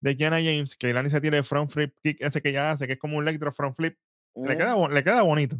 [0.00, 0.76] de Kiana James.
[0.76, 3.26] Keilani se tira el front flip kick ese que ya hace, que es como un
[3.28, 3.98] electro front flip.
[4.34, 5.56] Le queda, bo- le queda bonito.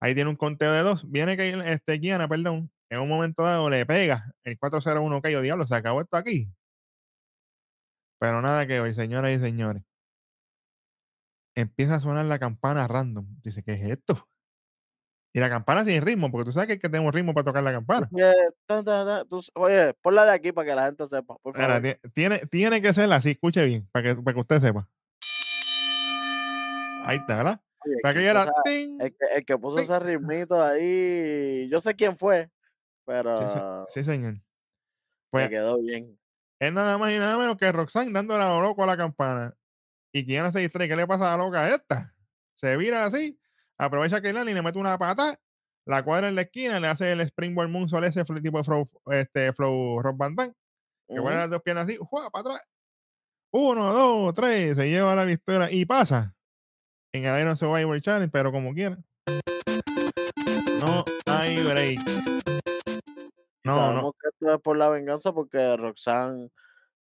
[0.00, 1.10] Ahí tiene un conteo de dos.
[1.10, 5.40] Viene que este, Kiana, perdón, en un momento dado le pega el 4-0-1 que yo
[5.40, 6.48] diablo, se acabó esto aquí.
[8.18, 9.82] Pero nada que ver, señoras y señores.
[11.54, 13.26] Empieza a sonar la campana random.
[13.42, 14.28] Dice, ¿qué es esto?
[15.34, 17.62] Y la campana sin ritmo, porque tú sabes que, es que tenemos ritmo para tocar
[17.62, 18.08] la campana.
[19.54, 21.82] oye, ponla de aquí para que la gente sepa, por favor.
[22.12, 24.86] tiene, tiene que ser así, escuche bien, para que, para que usted sepa.
[27.04, 27.60] Ahí está, ¿verdad?
[27.84, 28.42] Oye, Para que era.
[28.44, 28.98] esa- ting.
[29.00, 29.84] el, que, el que puso Ting.
[29.84, 32.48] ese ritmito ahí, yo sé quién fue,
[33.04, 34.34] pero Sí, se- sí, señor.
[34.34, 34.40] me
[35.30, 36.16] Pues quedó bien.
[36.60, 39.54] es nada más y nada menos que Roxanne dándole a lo loco a la campana.
[40.12, 40.86] Y Kiana se distrae.
[40.88, 42.14] ¿Qué le pasa a la loca esta?
[42.54, 43.40] Se vira así,
[43.84, 45.38] aprovecha que Lani le mete una pata,
[45.86, 49.52] la cuadra en la esquina, le hace el springboard moonsault ese tipo de flow, este,
[49.52, 50.54] flow rock Van Damme,
[51.08, 52.30] que pone las dos piernas así, ¡jua!
[52.30, 52.68] para atrás.
[53.52, 56.34] Uno, dos, tres, se lleva la victoria y pasa
[57.12, 58.98] en el Iron Survivor Challenge, pero como quiera.
[60.80, 62.00] No hay break.
[63.64, 64.12] No, sabemos no.
[64.12, 66.50] que esto es por la venganza porque Roxanne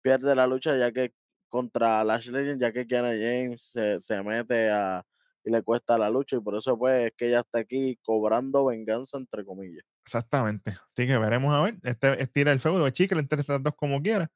[0.02, 1.12] pierde la lucha ya que
[1.48, 5.04] contra Lash Legend, ya que Kiana James se, se mete a
[5.46, 8.64] y le cuesta la lucha y por eso pues es que ella está aquí cobrando
[8.66, 9.84] venganza entre comillas.
[10.04, 10.72] Exactamente.
[10.72, 11.78] Así que veremos a ver.
[11.84, 14.28] Este estira el feudo de chicle entre estas dos como quiera.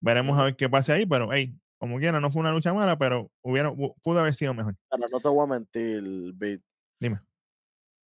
[0.00, 2.96] Veremos a ver qué pasa ahí, pero hey, como quiera, no fue una lucha mala,
[2.98, 4.74] pero hubiera, hu- pudo haber sido mejor.
[4.90, 6.62] Pero no te voy a mentir, Beat.
[6.98, 7.20] Dime.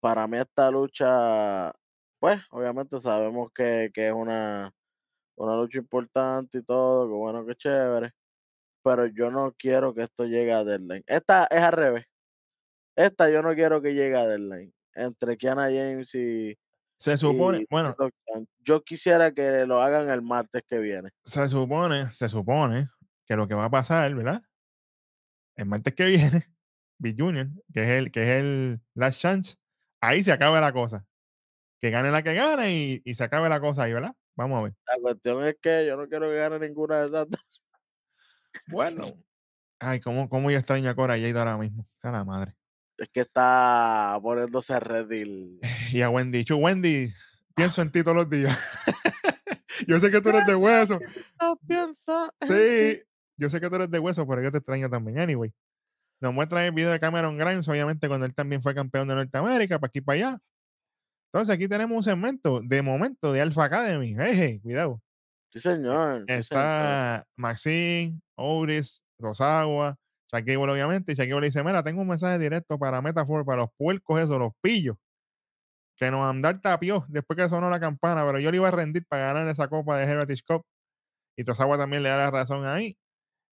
[0.00, 1.72] Para mí esta lucha,
[2.18, 4.72] pues obviamente sabemos que, que es una,
[5.36, 8.10] una lucha importante y todo, que bueno, que chévere.
[8.82, 11.04] Pero yo no quiero que esto llegue a Deadline.
[11.06, 12.06] Esta es al revés.
[13.00, 14.74] Esta yo no quiero que llegue a Deadline.
[14.94, 16.58] Entre Kiana James y,
[16.98, 17.96] Se supone, y bueno.
[18.58, 21.08] Yo quisiera que lo hagan el martes que viene.
[21.24, 22.90] se supone, se supone
[23.24, 24.42] que lo que va a pasar, ¿verdad?
[25.56, 26.44] El martes que viene,
[26.98, 29.54] Big Junior, que es el, que es el last chance,
[30.02, 31.06] ahí se acaba la cosa.
[31.80, 34.14] Que gane la que gane y, y se acabe la cosa ahí, ¿verdad?
[34.36, 34.74] Vamos a ver.
[34.86, 37.62] La cuestión es que yo no quiero que gane ninguna de esas dos.
[38.68, 39.06] Bueno.
[39.78, 41.86] Ay, cómo, cómo yo extraño a Cora Jade ahora mismo.
[42.02, 42.60] A la madre.
[43.00, 45.58] Es que está poniéndose ready.
[45.92, 46.44] Y a Wendy.
[46.44, 47.10] Chu, Wendy,
[47.56, 48.56] pienso en ti todos los días.
[49.88, 51.00] yo sé que tú eres de hueso.
[51.66, 52.54] Piensa en ti.
[52.54, 53.02] Sí,
[53.38, 55.18] yo sé que tú eres de hueso, pero yo te extraño también.
[55.18, 55.50] Anyway,
[56.20, 59.78] nos muestran el video de Cameron Grimes, obviamente, cuando él también fue campeón de Norteamérica,
[59.78, 60.38] para aquí y para allá.
[61.32, 64.14] Entonces, aquí tenemos un segmento de momento de Alpha Academy.
[64.18, 65.00] Hey, hey, cuidado.
[65.54, 66.26] Sí, señor.
[66.28, 66.40] sí, señor.
[66.40, 69.96] Está Maxine, Oris, Rosagua,
[70.33, 71.12] Shaquille Gable, obviamente.
[71.12, 74.38] Y Shaquille Gable dice: Mira, tengo un mensaje directo para Metafor, para los puercos, esos,
[74.38, 74.97] los pillos.
[75.97, 79.05] Que nos andar tapió después que sonó la campana, pero yo le iba a rendir
[79.07, 80.64] para ganar esa copa de Heritage Cup.
[81.37, 82.99] Y Tosagua también le da la razón ahí.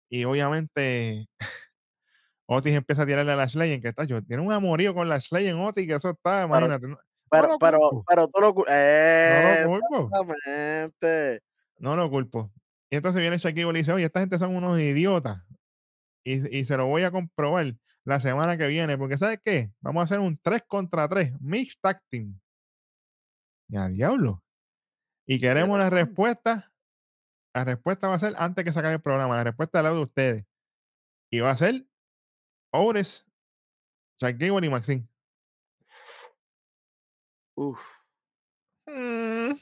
[0.10, 1.28] Y obviamente
[2.48, 5.32] Otis empieza a tirarle a Lash Legend, que está yo, tiene un amorío con Lash
[5.32, 6.88] Legend, Otis, que eso está, imagínate.
[6.88, 11.42] No, no Pero, pero, culpo, pero tú lo cu- no lo culpo, Exactamente.
[11.80, 12.52] no lo culpo.
[12.90, 15.44] Y entonces viene Shaquille y dice, oye, esta gente son unos idiotas.
[16.28, 19.72] Y, y se lo voy a comprobar la semana que viene, porque ¿sabes qué?
[19.80, 22.38] Vamos a hacer un 3 contra 3, Mixed Tag Team.
[23.70, 24.44] Ya, diablo.
[25.26, 26.74] Y queremos la respuesta.
[27.54, 29.38] La respuesta va a ser antes que se acabe el programa.
[29.38, 30.46] La respuesta es la de ustedes.
[31.32, 31.86] Y va a ser
[32.72, 33.26] Ores,
[34.20, 35.08] Chuck Gable y Maxine.
[37.56, 37.80] Uf.
[38.86, 39.54] Mm,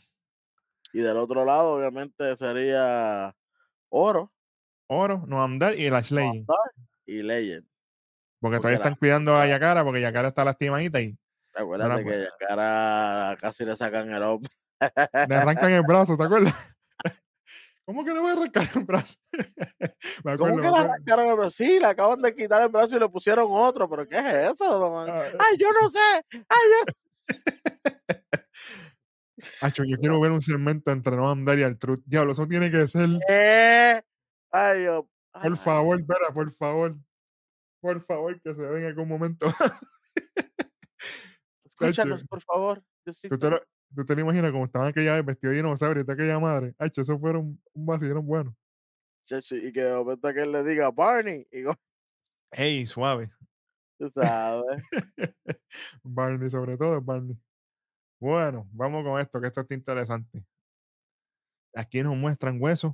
[0.93, 3.35] Y del otro lado, obviamente, sería
[3.89, 4.34] Oro
[4.87, 6.45] Oro, Noam Dar y Lash Legend.
[6.47, 6.57] Dar
[7.05, 7.65] y Legend.
[8.39, 11.17] Porque porque todavía la- están cuidando a Yakara porque Yakara está lastimadita y
[11.55, 14.51] Acuérdate pu- que cara casi le sacan el hombre.
[15.27, 16.53] le arrancan el brazo, ¿te acuerdas?
[17.85, 19.15] ¿Cómo que le voy a arrancar el brazo?
[20.23, 21.51] me ¿Cómo que le arrancaron el brazo?
[21.51, 24.89] Sí, le acaban de quitar el brazo y le pusieron otro, pero ¿qué es eso?
[24.89, 25.09] Juan?
[25.09, 25.99] Ah, Ay, yo no sé.
[26.49, 26.93] Ay, yo...
[29.61, 32.01] Acho, yo quiero ver un segmento entre Noam Dar y Artruth.
[32.05, 33.07] Diablo, eso tiene que ser.
[33.27, 34.01] ¿Qué?
[34.55, 35.03] Ay, Dios.
[35.33, 36.95] Por Ay, favor, espera, por favor.
[37.81, 39.45] Por favor, que se vea en algún momento.
[41.65, 42.83] Escúchanos, por favor.
[43.03, 43.61] ¿Tú te, lo,
[43.93, 46.73] tú te lo imaginas como estaban aquella vez vestido de dinosaurio y aquella madre?
[46.79, 48.55] Hacho, eso fueron un vacilón bueno.
[49.29, 51.47] Y que de momento que él le diga Barney.
[51.51, 51.75] Y go-
[52.51, 53.29] Ey, suave.
[53.99, 54.81] tú sabes.
[56.03, 57.37] Barney, sobre todo Barney.
[58.21, 60.45] Bueno, vamos con esto, que esto está interesante.
[61.75, 62.93] Aquí nos muestran huesos,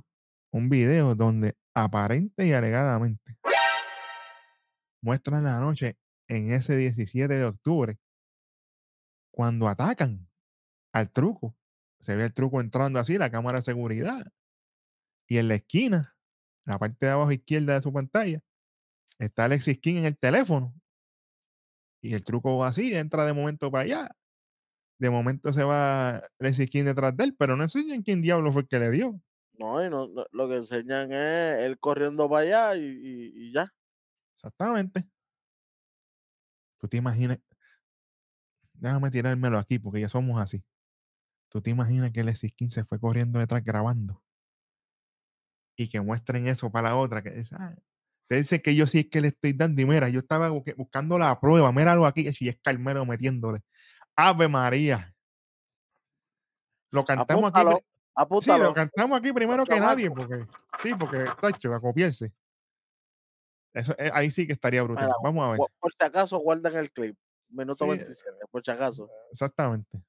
[0.52, 3.36] un video donde aparente y alegadamente
[5.02, 7.98] muestran la noche en ese 17 de octubre
[9.32, 10.28] cuando atacan
[10.92, 11.56] al truco.
[12.00, 14.26] Se ve el truco entrando así, la cámara de seguridad.
[15.28, 16.16] Y en la esquina,
[16.64, 18.42] la parte de abajo izquierda de su pantalla,
[19.18, 20.74] está Alexis King en el teléfono.
[22.02, 24.16] Y el truco va así, entra de momento para allá.
[24.98, 28.62] De momento se va Alexis King detrás de él, pero no enseñan quién diablo fue
[28.62, 29.20] el que le dio.
[29.62, 33.52] No, y no, no- lo que enseñan es él corriendo para allá y, y- y
[33.52, 33.72] ya.
[34.34, 35.08] Exactamente.
[36.80, 37.38] Tú te imaginas.
[38.74, 40.64] Déjame tirármelo aquí porque ya somos así.
[41.48, 44.20] Tú te imaginas que Alexis King se fue corriendo detrás grabando.
[45.76, 47.22] Y que muestren eso para la otra.
[47.22, 47.76] Que ah,
[48.28, 49.80] te dice que yo sí es que le estoy dando.
[49.80, 51.70] Y mira, yo estaba bu- buscando la prueba.
[51.70, 52.28] Míralo aquí.
[52.40, 53.60] Y es Carmelo metiéndole.
[54.16, 55.14] Ave María.
[56.90, 57.84] Lo cantamos aquí.
[58.14, 60.10] Apúntalo, Sí, lo cantamos aquí primero que nadie.
[60.10, 60.46] Porque,
[60.80, 62.32] sí, porque, tacho, a copiarse.
[63.74, 65.06] Eso, eh, ahí sí que estaría brutal.
[65.06, 65.60] Mira, Vamos a ver.
[65.80, 67.16] Por si acaso, guardan el clip.
[67.48, 69.10] Minuto Sí, 27, por si acaso.
[69.30, 70.02] Exactamente.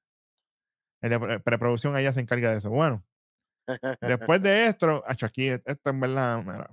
[1.02, 2.70] En la pre- preproducción ella se encarga de eso.
[2.70, 3.04] Bueno,
[4.00, 6.70] después de esto, acho, aquí, esto en verdad, mira,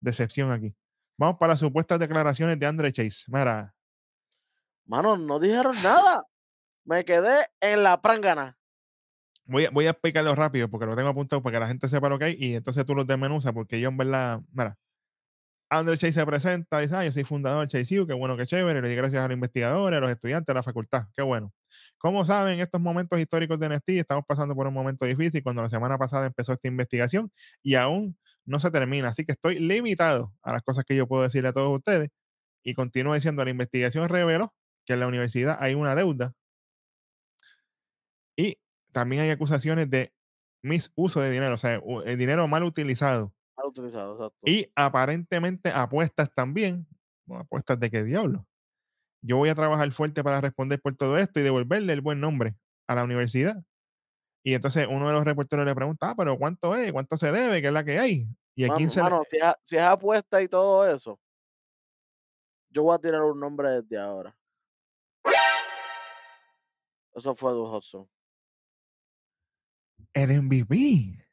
[0.00, 0.74] decepción aquí.
[1.18, 3.24] Vamos para las supuestas declaraciones de Andre Chase.
[3.28, 3.74] Mira,
[4.86, 6.24] Mano, no dijeron nada.
[6.84, 8.57] Me quedé en la prangana.
[9.48, 12.08] Voy a, voy a explicarlo rápido porque lo tengo apuntado para que la gente sepa
[12.08, 14.76] lo que hay y entonces tú los desmenuzas porque yo en verdad, mira,
[15.70, 18.46] Andre Chase se presenta, dice, ah, yo soy fundador de Chase U, qué bueno, qué
[18.46, 21.52] chévere, le di gracias a los investigadores, a los estudiantes, a la facultad, qué bueno.
[21.98, 25.62] Como saben, en estos momentos históricos de NST estamos pasando por un momento difícil cuando
[25.62, 27.30] la semana pasada empezó esta investigación
[27.62, 31.22] y aún no se termina, así que estoy limitado a las cosas que yo puedo
[31.22, 32.10] decirle a todos ustedes
[32.62, 34.54] y continúo diciendo, la investigación reveló
[34.86, 36.32] que en la universidad hay una deuda
[38.36, 38.56] y
[38.92, 40.12] también hay acusaciones de
[40.62, 44.38] misuso de dinero, o sea, el dinero mal utilizado Mal utilizado, exacto.
[44.44, 46.86] y aparentemente apuestas también.
[47.26, 48.46] Bueno, apuestas de qué diablo.
[49.20, 52.54] Yo voy a trabajar fuerte para responder por todo esto y devolverle el buen nombre
[52.86, 53.62] a la universidad.
[54.44, 56.92] Y entonces uno de los reporteros le pregunta, ah, pero ¿cuánto es?
[56.92, 57.60] ¿Cuánto se debe?
[57.60, 58.26] ¿Qué es la que hay?
[58.54, 61.20] Y a Mano, 15 le- mano, si, es, a- si es apuesta y todo eso,
[62.70, 64.34] yo voy a tirar un nombre desde ahora.
[67.14, 68.08] Eso fue Duke Hudson.
[70.14, 71.24] El MVP.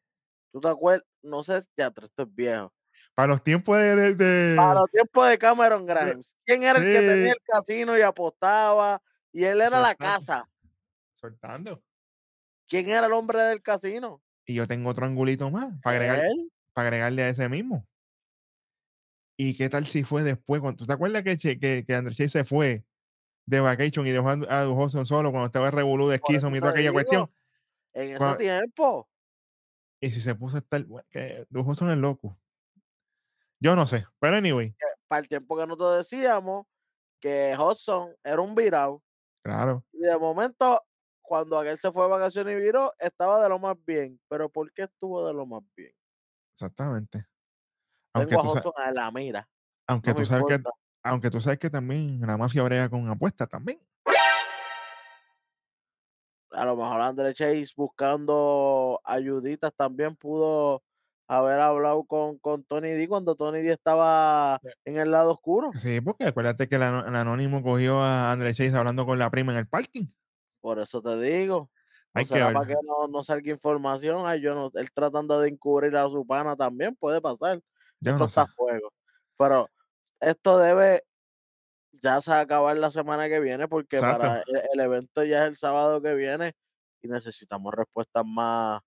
[0.52, 1.06] ¿Tú te acuerdas?
[1.22, 2.74] No sé teatro, esto es viejo.
[3.14, 4.54] Para los tiempos de...
[4.58, 6.36] Para los tiempos de Cameron Grimes.
[6.46, 9.02] ¿Quién era el que tenía el casino y apostaba?
[9.32, 10.48] Y él era la casa.
[11.14, 11.82] Soltando.
[12.68, 14.22] ¿Quién era el hombre del casino?
[14.46, 16.28] Y yo tengo otro angulito más para, agregar,
[16.74, 17.88] para agregarle a ese mismo.
[19.38, 20.62] ¿Y qué tal si fue después?
[20.62, 22.86] Cuando, ¿Tú te acuerdas que, que, que Andrés se fue
[23.46, 26.50] de vacation y dejó a, a Duke Hudson solo cuando estaba el revolú de Esquizo
[26.56, 27.30] y toda aquella digo, cuestión?
[27.96, 29.08] En ese tiempo.
[30.02, 32.38] Y si se puso a estar, bueno, que Duke Hudson es loco.
[33.60, 34.76] Yo no sé, pero anyway,
[35.08, 36.68] Para el tiempo que nosotros decíamos
[37.22, 39.02] que Hudson era un virado.
[39.44, 40.84] claro, Y de momento,
[41.22, 44.20] cuando aquel se fue de vacaciones y viró, estaba de lo más bien.
[44.28, 45.94] Pero ¿por qué estuvo de lo más bien?
[46.54, 47.26] exactamente.
[48.14, 49.50] Aunque Tengo a Hudson a la mira.
[49.88, 50.64] aunque, No tú sabes que,
[51.04, 53.80] aunque tú sabes que también la mafia brega con apuestas también.
[56.56, 60.84] A lo mejor André Chase buscando ayuditas también pudo
[61.28, 65.72] haber hablado con, con Tony D cuando Tony D estaba en el lado oscuro.
[65.74, 69.52] Sí, porque acuérdate que el, el anónimo cogió a Andrés Chase hablando con la prima
[69.52, 70.06] en el parking.
[70.62, 71.58] Por eso te digo.
[71.58, 71.70] ¿O
[72.14, 72.54] Hay que será ver.
[72.54, 74.26] para que no, no salga información?
[74.26, 77.62] Ay, yo no, él tratando de encubrir a su pana también puede pasar.
[78.00, 78.40] Yo esto no sé.
[78.40, 78.94] está a fuego.
[79.38, 79.70] Pero
[80.22, 81.04] esto debe
[82.02, 84.52] ya se va a acabar la semana que viene porque para Exacto.
[84.52, 86.54] el, el evento ya es el sábado que viene
[87.02, 88.82] y necesitamos respuestas más,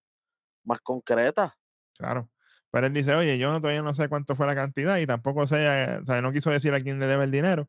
[0.65, 1.53] más concretas.
[1.97, 2.31] Claro.
[2.71, 5.47] Pero él dice, oye, yo no, todavía no sé cuánto fue la cantidad y tampoco
[5.47, 7.69] sé, eh, o sea, no quiso decir a quién le debe el dinero.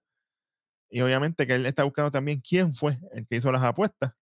[0.89, 4.13] Y obviamente que él está buscando también quién fue el que hizo las apuestas.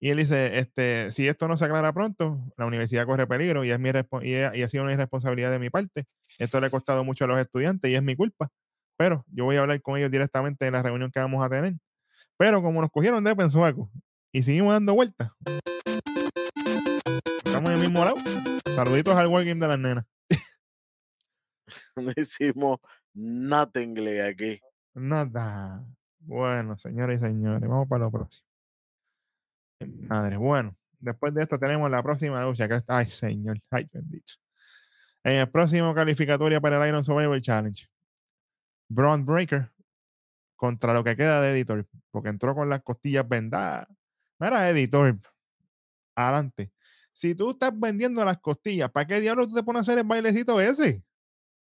[0.00, 3.70] Y él dice, este, si esto no se aclara pronto, la universidad corre peligro y
[3.70, 3.90] es mi
[4.22, 6.04] y, y ha sido una irresponsabilidad de mi parte.
[6.38, 8.50] Esto le ha costado mucho a los estudiantes y es mi culpa.
[8.96, 11.74] Pero yo voy a hablar con ellos directamente en la reunión que vamos a tener.
[12.36, 13.90] Pero como nos cogieron de pensuaco
[14.32, 15.30] y seguimos dando vueltas,
[17.44, 18.16] estamos en el mismo lado.
[18.74, 20.04] Saluditos al Wargame de las nenas.
[21.96, 22.78] No hicimos
[23.14, 24.60] nothing aquí.
[24.94, 25.84] Nada.
[26.18, 28.46] Bueno, señores y señores, vamos para lo próximo.
[30.08, 34.34] Madre, bueno, después de esto tenemos la próxima lucha que está, ay señor, ay bendito.
[35.22, 37.88] En el próximo calificatoria para el Iron Survivor Challenge,
[38.88, 39.70] Braun Breaker
[40.56, 43.86] contra lo que queda de Editor, porque entró con las costillas vendadas.
[44.38, 45.18] Mira, Editor,
[46.16, 46.72] adelante.
[47.12, 50.04] Si tú estás vendiendo las costillas, ¿para qué diablos tú te pones a hacer el
[50.04, 51.04] bailecito ese?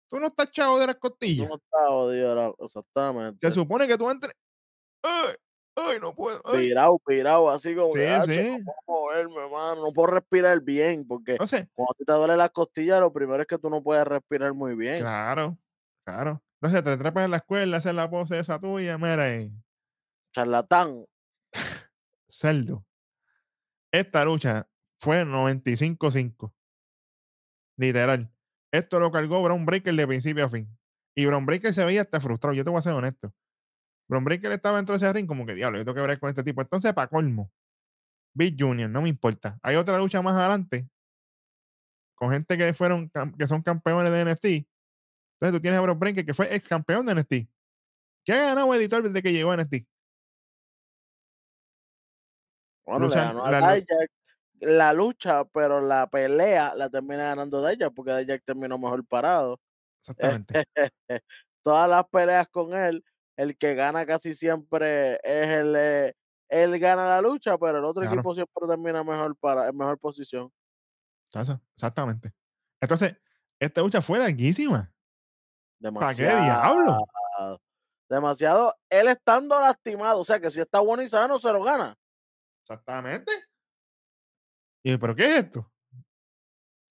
[0.09, 1.49] Tú no estás chavo de las costillas.
[1.49, 3.47] No está jodido, era- exactamente.
[3.47, 4.35] Se supone que tú entres.
[5.03, 5.35] ¡Ay!
[5.77, 6.41] ¡Ay, no puedo!
[6.45, 6.69] ¡Ay!
[6.69, 8.49] Pirado, pirado, así como Sí, que, "Acho, sí.
[8.51, 12.37] no puedo moverme, hermano, no puedo respirar bien, porque Entonces, cuando a ti te duele
[12.37, 15.01] las costillas, lo primero es que tú no puedes respirar muy bien.
[15.01, 15.57] Claro,
[16.05, 16.43] claro.
[16.61, 19.53] Entonces te trepas en la escuela, haces la pose esa tuya, mira ahí,
[20.35, 21.05] Charlatán.
[22.29, 22.85] cerdo.
[23.93, 24.69] Esta lucha
[24.99, 26.53] fue 95-5.
[27.77, 28.31] Literal.
[28.73, 30.69] Esto lo cargó Brown Breaker de principio a fin.
[31.15, 32.55] Y Brown Breaker se veía hasta frustrado.
[32.55, 33.33] Yo te voy a ser honesto.
[34.09, 36.29] Brown Breaker estaba dentro de ese ring como que, diablo, yo tengo que ver con
[36.29, 36.61] este tipo.
[36.61, 37.51] Entonces, para colmo,
[38.35, 39.59] Big Junior, no me importa.
[39.63, 40.89] Hay otra lucha más adelante
[42.15, 44.69] con gente que fueron, que son campeones de NXT.
[45.41, 47.49] Entonces tú tienes a Brown Breaker que fue ex campeón de NXT.
[48.25, 49.87] ¿Qué ha ganado editor desde que llegó a NXT?
[52.87, 54.11] Bueno, Lucha- le ganó a la Dijak
[54.61, 59.61] la lucha, pero la pelea la termina ganando Dijak porque Dijak terminó mejor parado.
[60.01, 60.65] Exactamente.
[61.63, 63.05] Todas las peleas con él,
[63.37, 65.75] el que gana casi siempre es el.
[65.77, 66.15] eh,
[66.49, 68.15] él gana la lucha, pero el otro Claro.
[68.17, 70.51] equipo siempre termina mejor para, en mejor posición.
[71.77, 72.33] Exactamente.
[72.81, 73.15] Entonces,
[73.61, 74.91] esta lucha fue larguísima.
[75.81, 76.45] ¿Para qué Demasiado.
[76.45, 77.07] diablo?
[78.09, 78.75] Demasiado.
[78.91, 80.21] Él estando lastimado.
[80.21, 81.97] O sea que si está bueno y sano, se lo gana.
[82.63, 83.33] Exactamente.
[84.83, 85.71] ¿Y pero qué es esto?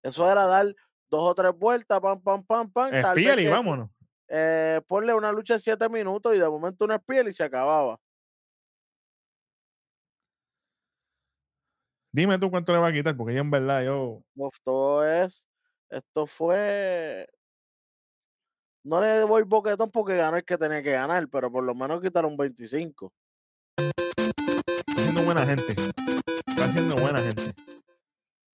[0.04, 0.68] Eso era dar
[1.10, 2.94] dos o tres vueltas, pam, pam, pam, pam.
[2.94, 3.90] Espíale y vámonos.
[4.30, 7.98] eh, ponle una lucha de siete minutos y de momento una espiel y se acababa.
[12.12, 14.24] Dime tú cuánto le va a quitar, porque yo en verdad, yo.
[14.64, 15.48] Todo es.
[15.90, 17.28] Esto fue.
[18.88, 22.02] No le voy boquetón porque ganó el que tenía que ganar, pero por lo menos
[22.02, 23.12] quitaron 25.
[23.78, 25.76] Está siendo buena gente.
[26.48, 27.54] Está siendo buena gente.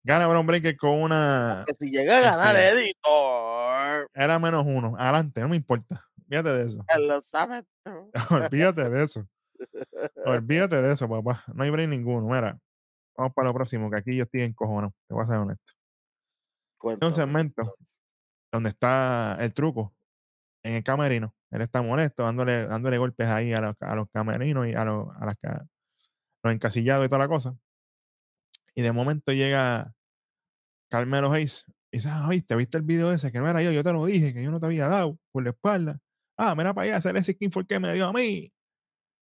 [0.03, 1.63] Gana Brown Breaker con una.
[1.67, 4.95] Que si llega a ganar Este- editor, Era menos uno.
[4.97, 6.03] Adelante, no me importa.
[6.27, 6.83] Fíjate de eso.
[7.07, 7.61] lo sabe.
[7.83, 8.09] tú.
[8.31, 9.27] Olvídate de eso.
[10.25, 11.43] Olvídate de eso, papá.
[11.53, 12.25] No hay break ninguno.
[12.27, 12.57] Mira,
[13.15, 14.95] vamos para lo próximo, que aquí yo estoy encojonado.
[15.07, 15.73] Te voy a ser honesto.
[15.73, 17.13] Hay un Cuéntame.
[17.13, 17.75] segmento
[18.51, 19.93] donde está el truco
[20.63, 21.35] en el camerino.
[21.51, 25.07] Él está molesto, dándole, dándole golpes ahí a los, a los camerinos y a los,
[25.15, 25.35] a las,
[26.43, 27.55] los encasillados y toda la cosa.
[28.75, 29.93] Y de momento llega
[30.89, 32.55] Carmelo Hayes y dice, ah, ¿viste?
[32.55, 33.31] ¿Viste el video ese?
[33.31, 35.43] Que no era yo, yo te lo dije, que yo no te había dado por
[35.43, 35.99] la espalda.
[36.37, 38.51] Ah, mira para allá, ese ese skin el que me dio a mí.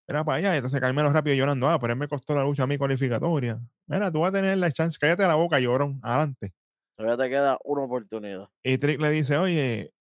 [0.07, 0.53] Mira para allá.
[0.53, 3.59] Y entonces Carmelo rápido llorando, ah, pero él me costó la lucha a mí cualificatoria.
[3.87, 6.53] Mira, tú vas a tener la chance, cállate la boca, llorón, adelante.
[6.95, 8.49] Todavía te queda una oportunidad.
[8.63, 9.93] Y Trick le dice, oye,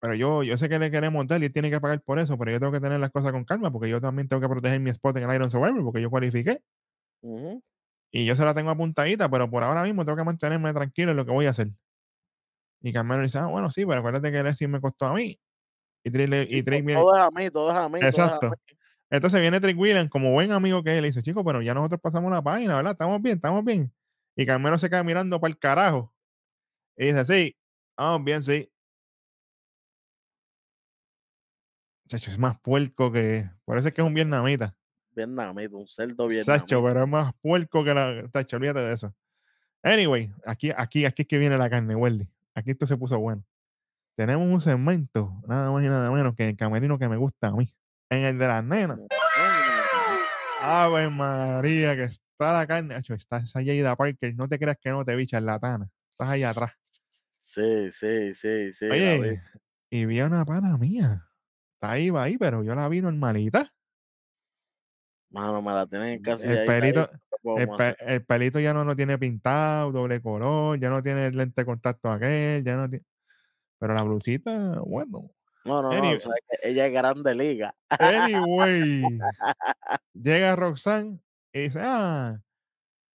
[0.00, 2.36] pero yo, yo sé que le queremos dar y él tiene que pagar por eso,
[2.38, 4.80] pero yo tengo que tener las cosas con calma porque yo también tengo que proteger
[4.80, 6.62] mi spot en el Iron Survivor porque yo cualifiqué
[8.12, 11.16] y yo se la tengo apuntadita, pero por ahora mismo tengo que mantenerme tranquilo en
[11.16, 11.70] lo que voy a hacer.
[12.82, 15.38] Y Carmelo dice, ah, bueno, sí, pero acuérdate que sí me costó a mí.
[16.04, 17.98] Y Trick, Sí, y Trick viene- todo es a mí, todo es a mí.
[18.02, 18.50] a Exacto.
[18.50, 18.56] mí.
[19.10, 22.00] Entonces viene Trick Williams como buen amigo que es, le dice, chico, pero ya nosotros
[22.00, 22.92] pasamos la página, ¿verdad?
[22.92, 23.92] Estamos bien, estamos bien.
[24.36, 26.12] Y Carmelo se queda mirando para el carajo.
[26.96, 27.56] Y dice, sí,
[27.96, 28.70] vamos bien, sí.
[32.06, 33.50] Chacho, es más puerco que.
[33.64, 34.74] Parece que es un vietnamita.
[35.10, 36.82] Vietnamita, un cerdo Sacho, vietnamita.
[36.82, 38.28] pero es más puerco que la.
[38.30, 39.14] Tacho, olvídate de eso.
[39.82, 42.28] Anyway, aquí, aquí, aquí es que viene la carne, Welly.
[42.54, 43.44] Aquí esto se puso bueno.
[44.16, 47.52] Tenemos un segmento, nada más y nada menos que el camerino que me gusta a
[47.52, 47.68] mí.
[48.08, 48.98] En el de las nenas.
[50.62, 52.94] Ave María, que está la carne.
[52.94, 54.34] Acho, está esa Jada Parker.
[54.34, 55.88] No te creas que no te vi charlatana.
[56.10, 56.72] Estás allá atrás.
[57.40, 58.86] Sí, sí, sí, sí.
[58.90, 59.40] Oye,
[59.90, 61.28] y vi a una pana mía.
[61.76, 63.70] Está ahí, va ahí, pero yo la vi normalita.
[65.28, 66.66] Mano, me la tienen casi El ahí.
[66.66, 67.06] pelito,
[67.42, 71.36] ¿qué el, pe- pelito ya no lo tiene pintado, doble color, ya no tiene el
[71.36, 73.04] lente de contacto aquel, ya no tiene.
[73.78, 75.30] Pero la blusita, bueno.
[75.66, 75.98] No, no, no.
[75.98, 76.16] Anyway.
[76.16, 77.74] o sea, que ella es grande liga.
[77.90, 79.18] Anyway,
[80.14, 81.20] llega Roxanne
[81.52, 82.40] y dice, ah,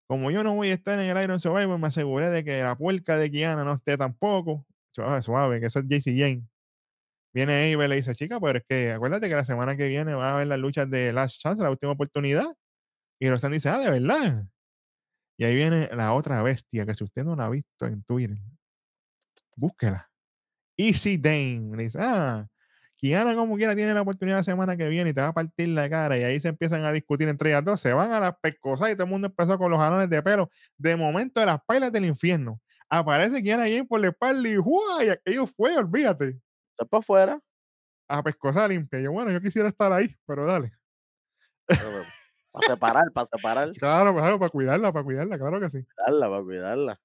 [0.07, 2.75] Como yo no voy a estar en el Iron Survivor, me aseguré de que la
[2.75, 4.65] puerca de Kiana no esté tampoco.
[4.93, 6.43] Suave, suave, que eso es JC Jane.
[7.37, 10.15] Viene Ava y le dice, chica, pero es que acuérdate que la semana que viene
[10.15, 12.47] va a haber las luchas de Last Chance, la última oportunidad.
[13.21, 14.47] Y Roxanne dice, ah, de verdad.
[15.37, 18.39] Y ahí viene la otra bestia, que si usted no la ha visto en Twitter,
[19.55, 20.11] búsquela.
[20.79, 21.77] Easy Dane.
[21.77, 22.49] Le dice, ah,
[22.97, 25.69] Kiana como quiera tiene la oportunidad la semana que viene y te va a partir
[25.69, 26.17] la cara.
[26.17, 27.83] Y ahí se empiezan a discutir entre ellas dos.
[27.83, 30.51] Se van a las pescosas y todo el mundo empezó con los jalones de pelo.
[30.79, 32.63] De momento, de las pailas del infierno.
[32.89, 34.49] Aparece Kiana Jane por la espalda.
[34.49, 36.41] Y aquello fue, olvídate.
[36.77, 37.41] Está para afuera.
[38.07, 39.01] A pescosa limpia.
[39.01, 40.73] Yo, bueno, yo quisiera estar ahí, pero dale.
[41.67, 43.71] Para separar, para separar.
[43.81, 45.87] Claro, pues, para cuidarla, para cuidarla, claro que sí.
[45.95, 47.01] Cuidarla, para cuidarla.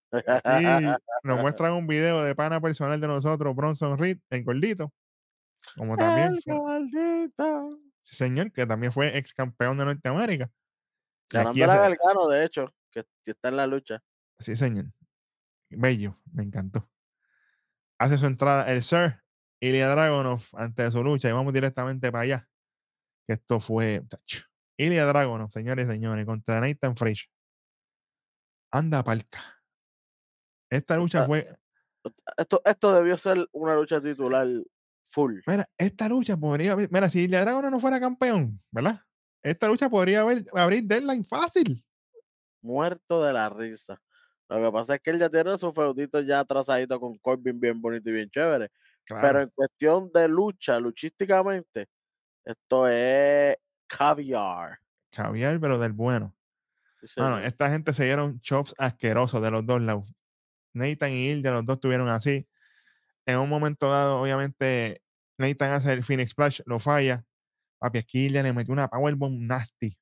[0.59, 4.91] Y nos muestran un video de pana personal de nosotros, Bronson Reed, el gordito.
[5.77, 7.69] Como también El fue, gordito.
[8.03, 10.51] sí, señor, que también fue ex campeón de Norteamérica.
[11.31, 14.03] Ganando la de hecho, que, que está en la lucha.
[14.37, 14.87] Sí, señor.
[15.69, 16.89] Bello, me encantó.
[17.97, 19.20] Hace su entrada el Sir
[19.61, 22.49] Ilya Dragunov ante su lucha y vamos directamente para allá.
[23.27, 24.43] Que esto fue tacho.
[24.77, 27.29] Ilya Dragunov, señores y señores, contra Nathan Frazier.
[28.71, 29.39] Anda palca.
[30.69, 31.25] Esta lucha Ah.
[31.25, 31.55] fue.
[32.37, 34.47] Esto, esto debió ser una lucha titular
[35.11, 35.39] full.
[35.45, 36.89] Mira, esta lucha podría haber.
[36.91, 39.01] Mira, si Ilya Dragunov no fuera campeón, ¿verdad?
[39.43, 41.85] Esta lucha podría haber, abrir deadline fácil.
[42.63, 44.01] Muerto de la risa.
[44.49, 47.81] Lo que pasa es que él ya tiene su feudito ya atrasadito con Corbin bien
[47.81, 48.69] bonito y bien chévere.
[49.05, 49.27] Claro.
[49.27, 51.87] Pero en cuestión de lucha, luchísticamente,
[52.45, 54.79] esto es caviar.
[55.11, 56.35] Caviar, pero del bueno.
[57.01, 57.43] Sí, señor.
[57.43, 60.13] esta gente se dieron chops asquerosos de los dos lados.
[60.73, 62.47] Nathan y Ilya, los dos estuvieron así.
[63.25, 65.01] En un momento dado, obviamente,
[65.37, 67.25] Nathan hace el Phoenix Splash, lo falla.
[67.79, 69.97] Papi, aquí le metió una powerbomb nasty.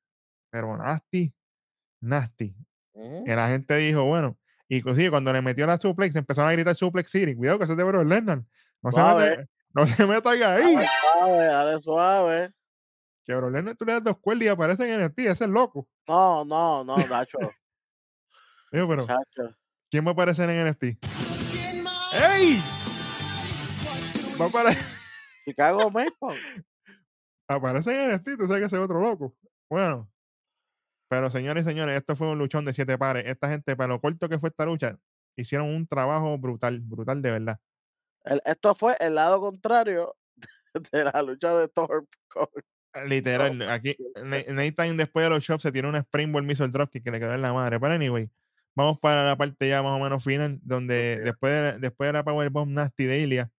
[0.49, 1.33] Pero nasty,
[2.01, 2.55] nasty.
[2.93, 3.23] Ujú.
[3.23, 4.37] Que la gente dijo, bueno,
[4.67, 7.35] inclusive cuando le metió la suplex, empezaron a gritar suplex City.
[7.35, 8.47] Cuidado que eso es de Bro Lennon.
[8.81, 10.75] No se, mete, no se metan ahí.
[10.75, 12.53] Dale suave, dale suave.
[13.25, 15.87] Que Bro Lennon tú le das dos cuerdas y aparecen en el ese es loco.
[16.07, 17.37] No, no, no, Nacho.
[18.71, 19.55] Digo, pero Chacho.
[19.89, 20.83] ¿quién va a aparecer en NXT?
[22.13, 22.61] ¡Ey!
[24.39, 24.83] Va a aparecer.
[25.45, 26.39] Chicago Maple.
[27.47, 29.35] aparece en NXT, tú sabes que ese es otro loco.
[29.69, 30.09] Bueno,
[31.09, 33.25] pero señores y señores, esto fue un luchón de siete pares.
[33.25, 34.97] Esta gente, para lo corto que fue esta lucha,
[35.35, 37.59] hicieron un trabajo brutal, brutal de verdad.
[38.23, 40.15] El- esto fue el lado contrario
[40.91, 42.07] de la lucha de Thor.
[43.05, 47.11] Literal, aquí Na- Nathan después de los shops se tiene un springboard missile dropkick que
[47.11, 47.79] le quedó en la madre.
[47.79, 48.29] Pero anyway,
[48.75, 52.23] vamos para la parte ya más o menos final, donde después, de, después de la
[52.23, 53.51] powerbomb nasty de Ilya,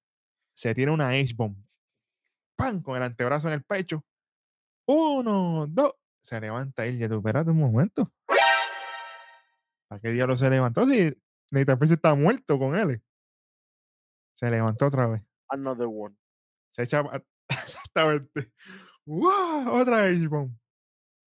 [0.55, 1.57] se tiene una H-bomb.
[2.57, 2.83] ¡Pam!
[2.83, 4.05] Con el antebrazo en el pecho.
[4.87, 5.95] Uno, dos.
[6.21, 7.09] Se levanta Ilya.
[7.09, 8.13] Tú, espérate un momento.
[9.89, 10.87] ¿A qué diablo se levantó?
[10.87, 11.17] Si
[11.51, 13.01] Nathan Frazier está muerto con él.
[14.41, 15.23] Se levantó otra vez.
[15.51, 16.17] Another one.
[16.71, 17.03] Se echa
[17.49, 18.53] exactamente.
[19.05, 19.69] ¡Wow!
[19.71, 20.51] Otra H-bomb.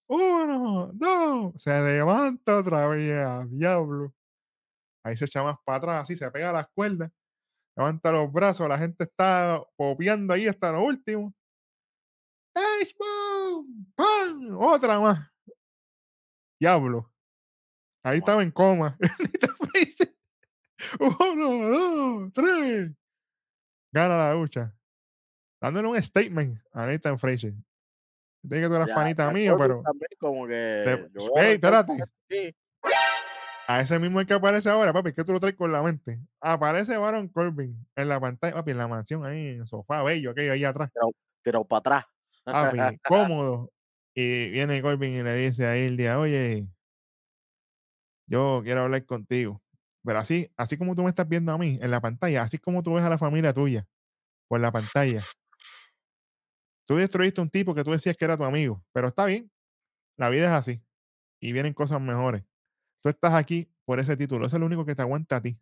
[0.08, 1.52] Uno, dos.
[1.62, 3.12] Se levanta otra vez.
[3.12, 4.14] ¡a diablo!
[5.04, 7.10] Ahí se echa más para atrás, así se pega a las cuerdas.
[7.76, 11.34] Levanta los brazos, la gente está popeando ahí hasta lo último.
[12.56, 13.86] ¡H-bomb!
[13.94, 14.56] ¡Pam!
[14.58, 15.28] Otra más.
[16.58, 17.12] Diablo.
[18.04, 18.26] Ahí Wow.
[18.26, 18.98] estaba en coma.
[20.98, 22.90] Uno, dos, tres.
[23.92, 24.74] Gana la lucha.
[25.60, 27.52] Dándole un statement a Nathan Frazier.
[28.42, 29.82] Dije que tú eras Ya, panita mío, pero
[30.18, 30.82] como que.
[30.84, 32.56] te- yo voy a ¡Ey, arrancar con espérate!
[33.68, 36.18] a ese mismo el que aparece ahora, papi, que tú lo traes con la mente.
[36.40, 40.32] Aparece Baron Corbin en la pantalla, papi, en la mansión ahí, en el sofá bello,
[40.32, 40.90] aquello ahí atrás.
[41.42, 42.04] Tirado para atrás.
[42.44, 43.70] Papi, cómodo.
[44.14, 46.66] Y viene Corbin y le dice a Ildia, oye,
[48.26, 49.61] yo quiero hablar contigo.
[50.04, 52.82] Pero así, así como tú me estás viendo a mí en la pantalla, así como
[52.82, 53.86] tú ves a la familia tuya
[54.48, 55.22] por la pantalla.
[56.86, 59.50] Tú destruiste un tipo que tú decías que era tu amigo, pero está bien.
[60.16, 60.82] La vida es así.
[61.40, 62.44] Y vienen cosas mejores.
[63.00, 64.46] Tú estás aquí por ese título.
[64.46, 65.58] Eso es lo único que te aguanta a ti.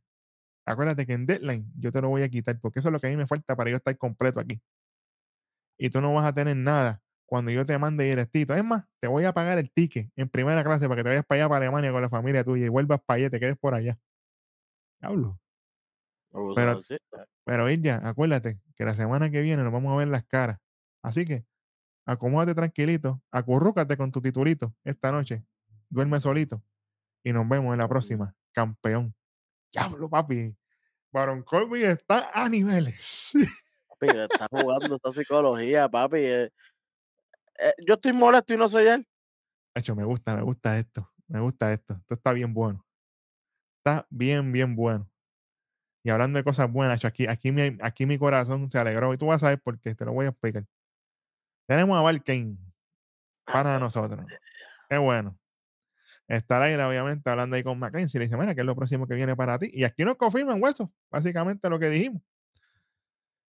[0.67, 3.07] Acuérdate que en Deadline yo te lo voy a quitar porque eso es lo que
[3.07, 4.61] a mí me falta para yo estar completo aquí.
[5.79, 8.55] Y tú no vas a tener nada cuando yo te mande directito.
[8.55, 11.25] Es más, te voy a pagar el ticket en primera clase para que te vayas
[11.25, 13.75] para allá, para Alemania con la familia tuya y vuelvas para allá, te quedes por
[13.75, 13.99] allá.
[15.01, 15.39] Abuso
[16.55, 17.27] Pero- narcisista.
[17.45, 20.59] Pero ir ya, acuérdate que la semana que viene nos vamos a ver las caras.
[21.03, 21.45] Así que
[22.07, 25.45] acomódate tranquilito, acurrúcate con tu titulito esta noche,
[25.89, 26.63] duerme solito
[27.25, 28.35] y nos vemos en la próxima.
[28.53, 29.15] Campeón.
[29.73, 30.57] Diablo, papi.
[31.13, 33.33] Baron Corbin está a niveles.
[33.89, 36.19] Papi, está jugando esta psicología, papi.
[36.19, 36.51] eh.
[37.59, 39.07] Eh, yo estoy molesto y no soy él.
[39.75, 41.13] De hecho, me gusta, me gusta esto.
[41.29, 41.95] Me gusta esto.
[41.95, 42.85] Esto está bien bueno.
[43.91, 45.11] Está bien, bien bueno.
[46.05, 49.13] Y hablando de cosas buenas, aquí, aquí, mi, aquí mi corazón se alegró.
[49.13, 49.97] Y tú vas a ver por qué.
[49.97, 50.65] Te lo voy a explicar.
[51.67, 52.57] Tenemos a Val Kane
[53.45, 54.25] para nosotros.
[54.89, 55.37] Qué bueno.
[56.29, 58.21] Está al aire, obviamente, hablando ahí con Mackenzie.
[58.21, 59.71] Le dice, mira, ¿qué es lo próximo que viene para ti?
[59.75, 62.23] Y aquí nos confirman hueso, básicamente lo que dijimos.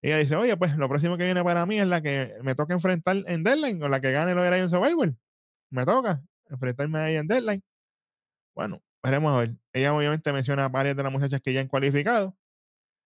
[0.01, 2.55] Y ella dice, oye, pues lo próximo que viene para mí es la que me
[2.55, 5.13] toca enfrentar en Deadline o la que gane lo de Survivor.
[5.69, 7.63] Me toca enfrentarme ahí en Deadline.
[8.55, 9.55] Bueno, veremos a ver.
[9.73, 12.37] Ella obviamente menciona a varias de las muchachas que ya han cualificado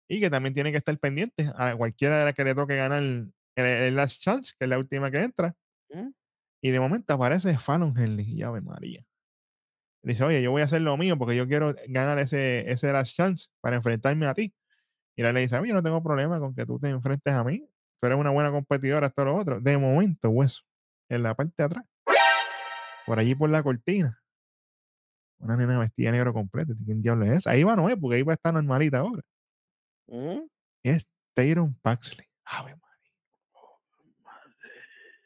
[0.07, 3.01] y que también tienen que estar pendientes a cualquiera de las que le toque ganar
[3.01, 5.55] el, el Last Chance, que es la última que entra.
[5.89, 6.09] ¿Mm?
[6.61, 9.05] Y de momento aparece Fallon Henley y Ave María.
[10.03, 13.15] Dice, oye, yo voy a hacer lo mío porque yo quiero ganar ese, ese last
[13.15, 14.53] chance para enfrentarme a ti.
[15.15, 17.67] Y la le dice, oye, no tengo problema con que tú te enfrentes a mí.
[17.99, 19.61] Tú eres una buena competidora, esto lo otro.
[19.61, 20.61] De momento, hueso,
[21.09, 21.85] en la parte de atrás,
[23.05, 24.21] por allí por la cortina,
[25.39, 26.73] una nena vestida de negro completo.
[26.85, 27.51] ¿Quién diablo es esa?
[27.51, 29.21] Ahí va no es, porque ahí va a estar normalita ahora.
[30.07, 30.47] ¿Mm?
[30.83, 32.27] Es Tyron Paxley.
[32.45, 32.85] Ave María.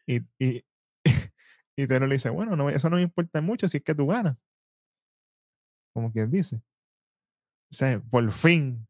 [0.06, 0.66] Y, y,
[1.76, 4.08] y Taylor le dice, bueno, no, eso no me importa mucho si es que tú
[4.08, 4.36] ganas
[5.94, 6.58] como quien dice.
[7.72, 8.88] O sea, por fin,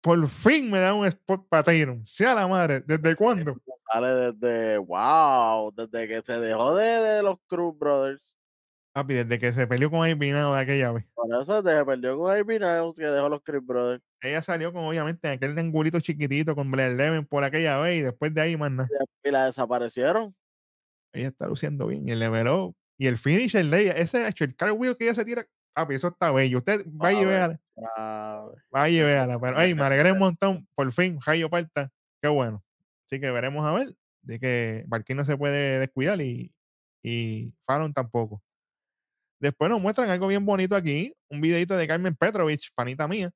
[0.00, 2.06] por fin me da un spot para Tyron.
[2.06, 3.56] Sea la madre, ¿desde cuándo?
[3.92, 8.33] Sale desde, wow, desde que se dejó de, de los Cruz Brothers.
[8.94, 11.04] Papi, desde que se peleó con Aipinado de aquella vez.
[11.14, 14.04] Por eso que perdió con Aipinado que dejó los Cruz Brothers.
[14.20, 18.02] Ella salió con, obviamente, en aquel angulito chiquitito con Blair Leven por aquella vez y
[18.02, 18.88] después de ahí, más nada.
[19.24, 20.32] Y la desaparecieron.
[21.12, 24.44] Ella está luciendo bien y el level up, y el finisher de ella, ese hecho,
[24.44, 26.58] el cartwheel que ella se tira, papi, eso está bello.
[26.58, 27.60] Usted vaya y véala.
[28.70, 29.40] Vaya y véala.
[29.40, 30.68] Pero, hey, me alegré un montón.
[30.76, 31.90] Por fin, Jayo Parta.
[32.22, 32.62] Qué bueno.
[33.06, 33.96] Así que veremos a ver.
[34.22, 36.52] De que Barquín no se puede descuidar y,
[37.02, 38.40] y Fallon tampoco.
[39.44, 41.14] Después nos muestran algo bien bonito aquí.
[41.28, 43.30] Un videito de Carmen Petrovich, panita mía.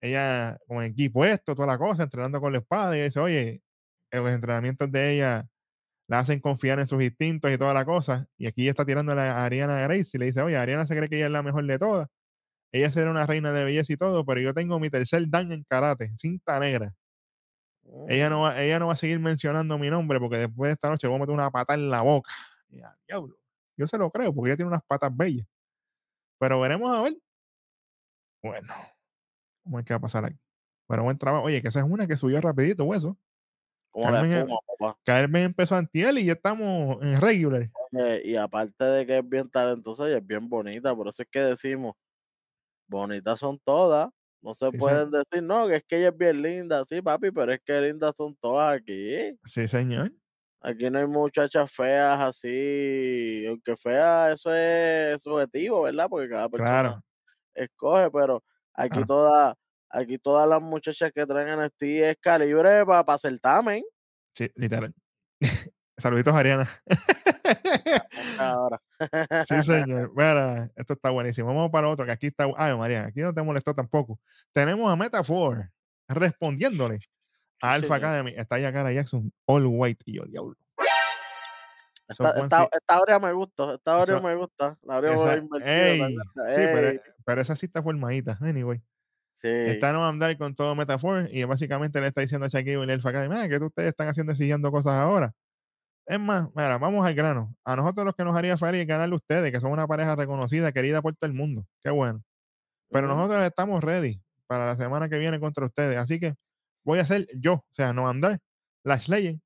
[0.00, 2.98] Ella con el equipo esto, toda la cosa, entrenando con la espada.
[2.98, 3.62] Y dice, oye,
[4.10, 5.46] los entrenamientos de ella
[6.08, 8.26] la hacen confiar en sus instintos y toda la cosa.
[8.36, 11.18] Y aquí está tirando a Ariana Grace y le dice, oye, Ariana se cree que
[11.18, 12.08] ella es la mejor de todas.
[12.72, 15.62] Ella será una reina de belleza y todo, pero yo tengo mi tercer dan en
[15.62, 16.92] karate, cinta negra.
[18.08, 20.90] Ella, no va, ella no va a seguir mencionando mi nombre porque después de esta
[20.90, 22.32] noche voy a meter una pata en la boca.
[23.06, 23.43] diablo.
[23.76, 25.46] Yo se lo creo porque ella tiene unas patas bellas.
[26.38, 27.16] Pero veremos a ver.
[28.42, 28.74] Bueno,
[29.62, 30.38] ¿cómo es que va a pasar aquí?
[30.86, 31.44] Pero buen trabajo.
[31.44, 33.16] Oye, que esa es una que subió rapidito, hueso.
[33.94, 34.48] Carmen,
[35.04, 37.70] Carmen empezó antiel y ya estamos en regular.
[38.24, 41.40] y aparte de que es bien talentosa y es bien bonita, por eso es que
[41.40, 41.94] decimos,
[42.88, 44.08] bonitas son todas.
[44.42, 47.52] No se pueden decir, no, que es que ella es bien linda, sí, papi, pero
[47.52, 49.38] es que lindas son todas aquí.
[49.44, 50.12] Sí, señor.
[50.64, 56.06] Aquí no hay muchachas feas así, aunque fea, eso es subjetivo, ¿verdad?
[56.08, 57.02] Porque cada persona
[57.54, 58.42] escoge, pero
[58.74, 59.54] aquí todas
[59.94, 63.84] Aquí todas las muchachas que traen NXT es calibre para pa certamen.
[64.34, 64.92] Sí, literal.
[65.96, 66.68] Saluditos, Ariana.
[68.40, 68.82] Ahora.
[69.46, 70.10] sí, señor.
[70.16, 71.46] Mira, esto está buenísimo.
[71.46, 72.48] Vamos para otro, que aquí está.
[72.56, 74.18] Ay, María, aquí no te molestó tampoco.
[74.52, 75.70] Tenemos a Metafor
[76.08, 76.98] respondiéndole
[77.60, 78.34] Alpha Academy.
[78.36, 80.56] Está ahí cara Jackson, all white y yo, diablo.
[82.06, 84.78] Esta, esta, esta hora me gusta, esta hora me gusta.
[84.82, 85.48] La hora esa, sí,
[86.44, 88.82] pero, pero, esa sí está formadita, anyway.
[89.42, 93.06] Está no andar con todo Metafor y básicamente le está diciendo a Shaquille y el
[93.06, 95.34] Academy, que ustedes están haciendo siguiendo cosas ahora.
[96.06, 97.54] Es más, mira, vamos al grano.
[97.64, 100.16] A nosotros los que nos haría feliz es ganarle a ustedes, que son una pareja
[100.16, 101.66] reconocida, querida por todo el mundo.
[101.82, 102.22] Qué bueno.
[102.90, 105.96] Pero nosotros estamos ready para la semana que viene contra ustedes.
[105.96, 106.34] Así que
[106.84, 108.40] voy a hacer yo, o sea, no andar,
[108.84, 109.40] Lash Legend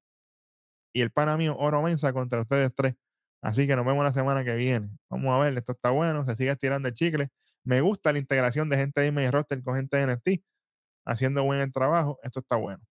[0.93, 2.95] y el pana mío Oro Mensa contra ustedes tres.
[3.41, 4.91] Así que nos vemos la semana que viene.
[5.09, 7.31] Vamos a ver, esto está bueno, se sigue estirando el chicle.
[7.63, 10.45] Me gusta la integración de gente de main roster con gente de NXT,
[11.05, 12.19] haciendo buen el trabajo.
[12.23, 12.83] Esto está bueno.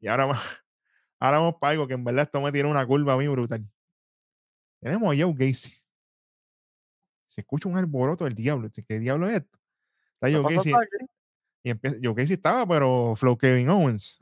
[0.00, 0.24] Y ahora,
[1.18, 3.66] ahora vamos para algo que en verdad esto me tiene una curva muy brutal.
[4.80, 5.72] Tenemos a Joe Gacy.
[7.26, 8.70] Se escucha un alboroto del diablo.
[8.70, 9.58] ¿Qué diablo es esto?
[10.20, 10.72] Está Joe Gacy.
[11.64, 14.18] Y empieza, Joe Gacy estaba, pero Flow Kevin Owens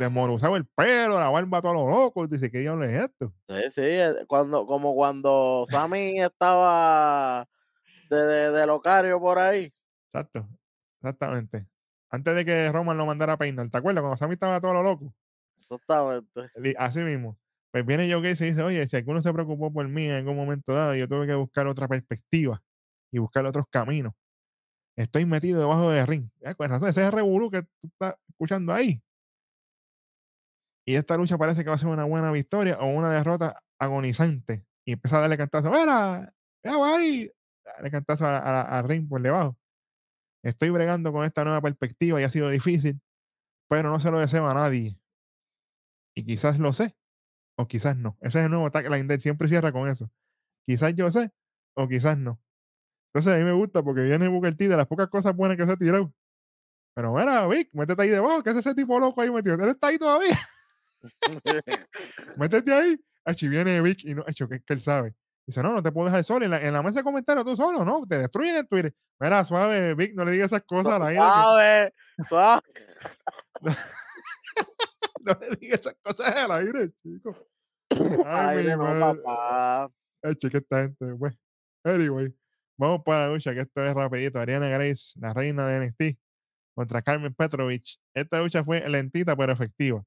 [0.00, 2.26] desmonuzado el pelo, la barba todo lo loco.
[2.26, 3.32] Dice, ¿qué diablo es esto?
[3.48, 7.46] Sí, sí, eh, cuando, como cuando Sammy estaba
[8.08, 9.72] de, de, Locario por ahí.
[10.06, 10.48] Exacto,
[11.00, 11.66] exactamente.
[12.08, 14.02] Antes de que Roman lo mandara a peinar, ¿te acuerdas?
[14.02, 15.14] Cuando Sammy estaba todo lo loco.
[15.56, 16.50] Exactamente.
[16.76, 17.38] Así mismo.
[17.70, 20.34] Pues viene Joe Gacy y dice, oye, si alguno se preocupó por mí en algún
[20.34, 22.60] momento dado, yo tuve que buscar otra perspectiva
[23.12, 24.12] y buscar otros caminos.
[25.00, 26.28] Estoy metido debajo del ring.
[26.58, 29.02] Con razón, ese es el que tú estás escuchando ahí.
[30.86, 34.66] Y esta lucha parece que va a ser una buena victoria o una derrota agonizante.
[34.84, 35.70] Y empieza a darle cantazo.
[35.70, 36.34] ¡Mira!
[36.62, 37.32] Ya ahí.
[37.64, 39.56] Dale cantazo a, a, a ring por debajo.
[40.42, 43.00] Estoy bregando con esta nueva perspectiva y ha sido difícil,
[43.70, 44.98] pero no se lo deseo a nadie.
[46.14, 46.94] Y quizás lo sé,
[47.56, 48.18] o quizás no.
[48.20, 50.10] Ese es el nuevo tagline siempre cierra con eso.
[50.66, 51.30] Quizás yo sé,
[51.74, 52.38] o quizás no.
[53.12, 55.64] Entonces a mí me gusta porque viene Booker T de las pocas cosas buenas que
[55.64, 56.12] se ha tirado.
[56.94, 59.54] Pero mira, Vic, métete ahí debajo, ¿qué es ese tipo loco ahí metido?
[59.56, 60.38] Él está ahí todavía.
[62.36, 63.00] métete ahí.
[63.24, 65.14] Achi viene Vic y no, hecho que, que él sabe.
[65.46, 66.44] Dice, no, no te puedo dejar solo.
[66.44, 68.06] En la, en la mesa de comentarios tú solo, ¿no?
[68.06, 68.94] Te destruyen en Twitter.
[69.18, 71.22] Mira, suave, Vic, no le digas esas cosas a la gente.
[71.22, 71.94] Suave,
[72.28, 72.62] suave.
[75.22, 77.36] No le digas esas cosas al aire, chico.
[78.26, 79.20] Ay, Ay, mi no, madre.
[79.22, 79.90] papá.
[80.22, 81.34] Ay, chica, esta gente, pues.
[81.84, 82.34] Anyway,
[82.80, 84.40] vamos para la lucha, que esto es rapidito.
[84.40, 86.18] Ariana Grace, la reina de NXT,
[86.74, 87.98] contra Carmen Petrovich.
[88.14, 90.02] Esta lucha fue lentita pero efectiva.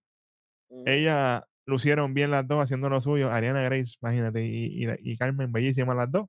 [0.70, 0.84] Ujú.
[0.88, 3.32] Ellas lucieron bien las dos haciendo lo suyo.
[3.32, 6.28] Ariana Grace, imagínate, y, y- y Carmen, bellísimas las dos.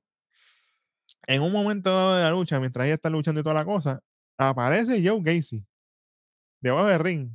[1.27, 3.99] En un momento dado de la lucha, mientras ella está luchando y toda la cosa,
[4.37, 5.65] aparece Joe Gacy
[6.61, 7.29] debajo del ring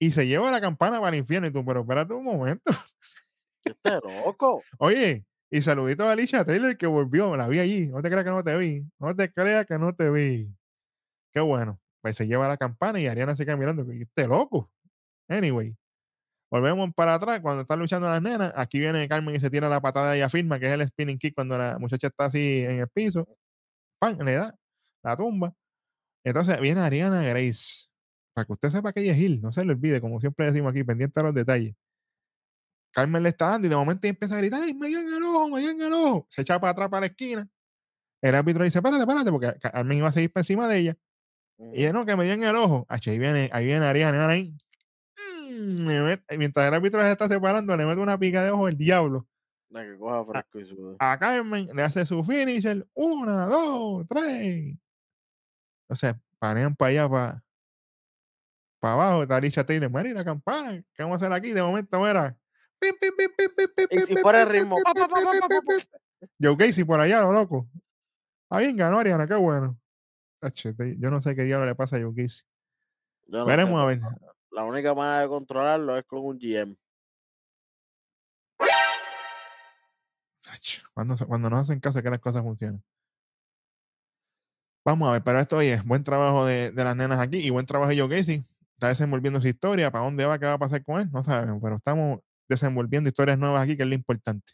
[0.00, 1.46] y se lleva la campana para el infierno.
[1.46, 2.72] Y tú, pero espérate un momento.
[3.64, 3.90] Este
[4.24, 4.62] loco.
[4.78, 7.88] Oye, y saludito a Alicia Taylor que volvió, la vi allí.
[7.88, 8.84] No te creas que no te vi.
[8.98, 10.48] No te creas que no te vi.
[11.34, 11.80] Qué bueno.
[12.02, 13.92] Pues se lleva la campana y Ariana se queda mirando.
[13.92, 14.70] "¿Y Este loco.
[15.28, 15.76] Anyway.
[16.50, 18.52] Volvemos para atrás cuando están luchando las nenas.
[18.56, 21.34] Aquí viene Carmen y se tira la patada y afirma que es el spinning kick
[21.34, 23.28] cuando la muchacha está así en el piso.
[24.00, 24.18] ¡Pam!
[24.24, 24.54] Le da
[25.04, 25.54] la tumba.
[26.24, 27.86] Entonces viene Ariana Grace.
[28.34, 29.42] Para que usted sepa que ella es Gil.
[29.42, 31.74] No se le olvide, como siempre decimos aquí, pendiente a los detalles.
[32.96, 35.22] Carmen le está dando y de momento empieza a gritar, ¡ay, me dio en el
[35.22, 36.26] ojo, me dio en el ojo!
[36.30, 37.46] Se echa para atrás para la esquina.
[38.22, 40.96] El árbitro dice, espérate, espérate, porque Ca- Carmen iba a seguir por encima de ella.
[41.74, 42.86] Y ella, no, que me dio en el ojo.
[42.88, 44.56] Acho, ahí viene, ahí viene Ariana, ahí.
[45.50, 45.86] Mm,
[46.38, 49.26] mientras el árbitro se está separando, le mete una pica de ojo el diablo.
[49.68, 50.96] La que coja fresco y sube.
[50.98, 52.86] A Carmen le hace su finisher.
[52.94, 54.74] Una, dos, tres.
[55.82, 57.44] Entonces, panean para allá, para,
[58.80, 59.34] para abajo.
[59.34, 59.90] Alicia Taylor.
[59.90, 60.82] Mari, la campana.
[60.94, 61.52] ¿Qué vamos a hacer aquí?
[61.52, 62.34] De momento era.
[63.90, 64.76] Y si fuera el ritmo.
[66.40, 67.68] Joe Casey por allá, lo loco.
[68.44, 69.78] Está bien, ganó Ariana, qué bueno.
[70.98, 72.42] Yo no sé qué diablo le pasa a Joe Casey.
[73.26, 74.00] Yo no sé, Veremos a ver.
[74.50, 76.76] La única manera de controlarlo es con un GM.
[80.94, 82.82] Cuando, cuando nos hacen caso que las cosas funcionan.
[84.84, 87.66] Vamos a ver, pero esto oye, buen trabajo de, de las nenas aquí y buen
[87.66, 88.46] trabajo de Joe Casey.
[88.74, 89.90] Está desenvolviendo su historia.
[89.90, 90.38] ¿Para dónde va?
[90.38, 91.10] ¿Qué va a pasar con él?
[91.10, 94.52] No sabemos, pero estamos desenvolviendo historias nuevas aquí, que es lo importante.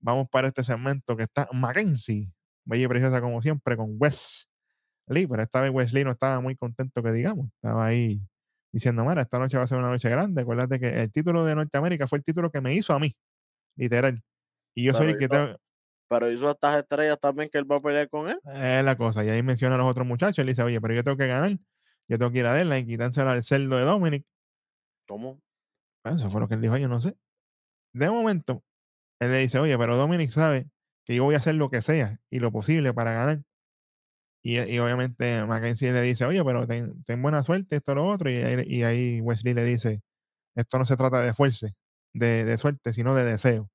[0.00, 2.32] Vamos para este segmento que está Mackenzie,
[2.64, 4.50] bella y preciosa como siempre, con Wes
[5.10, 7.48] Lee, pero esta vez Wesley no estaba muy contento que digamos.
[7.54, 8.22] Estaba ahí
[8.72, 10.42] diciendo, mira, esta noche va a ser una noche grande.
[10.42, 13.16] Acuérdate que el título de Norteamérica fue el título que me hizo a mí,
[13.76, 14.22] literal.
[14.74, 15.56] Y yo soy Pero el que tengo,
[16.08, 18.38] Pero hizo estas estrellas también que él va a pelear con él.
[18.44, 19.24] Es la cosa.
[19.24, 20.38] Y ahí menciona a los otros muchachos.
[20.38, 21.58] Él dice, oye, pero yo tengo que ganar.
[22.08, 24.24] Yo tengo que ir a deadline, quitárselo al cerdo de Dominic.
[25.08, 25.40] ¿Cómo?
[26.04, 27.16] Bueno, eso fue lo que él dijo, yo no sé.
[27.94, 28.62] De momento,
[29.20, 30.70] él le dice, oye, pero Dominic sabe
[31.04, 33.42] que yo voy a hacer lo que sea y lo posible para ganar.
[34.42, 38.30] Y, y obviamente Mackenzie le dice, oye, pero ten, ten buena suerte, esto, lo otro.
[38.30, 40.00] Y, ahí- y ahí Wesley le dice,
[40.56, 41.68] esto no se trata de fuerza,
[42.14, 43.70] de, de suerte, sino de deseo.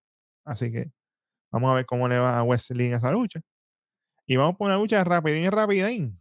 [0.46, 0.92] Así que
[1.52, 3.42] vamos a ver cómo le va a Wesley en esa lucha.
[4.28, 6.20] Y vamos por una lucha rapidín, rapidín,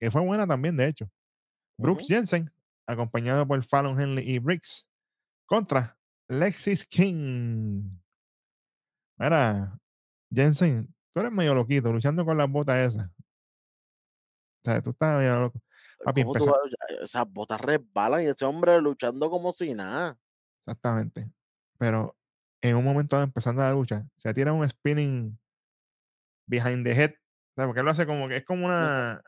[0.00, 1.08] que fue buena también, de hecho.
[1.78, 2.08] Brooks.
[2.08, 2.50] Jensen,
[2.88, 4.88] acompañado por Fallon Henley y Briggs,
[5.46, 5.96] contra
[6.28, 7.82] Lexis King.
[9.18, 9.78] Mira,
[10.32, 13.08] Jensen, tú eres medio loquito, luchando con las botas esas.
[13.08, 15.60] O sea, tú estás medio loco.
[16.04, 20.18] Papi, ¿Cómo tú empeza- vas- Esas botas resbalan y ese hombre luchando como si nada.
[20.66, 21.30] Exactamente.
[21.78, 22.16] Pero
[22.62, 25.38] en un momento empezando la lucha, se tira un spinning
[26.48, 27.10] behind the head.
[27.12, 29.22] O sea, porque él lo hace como que es como una.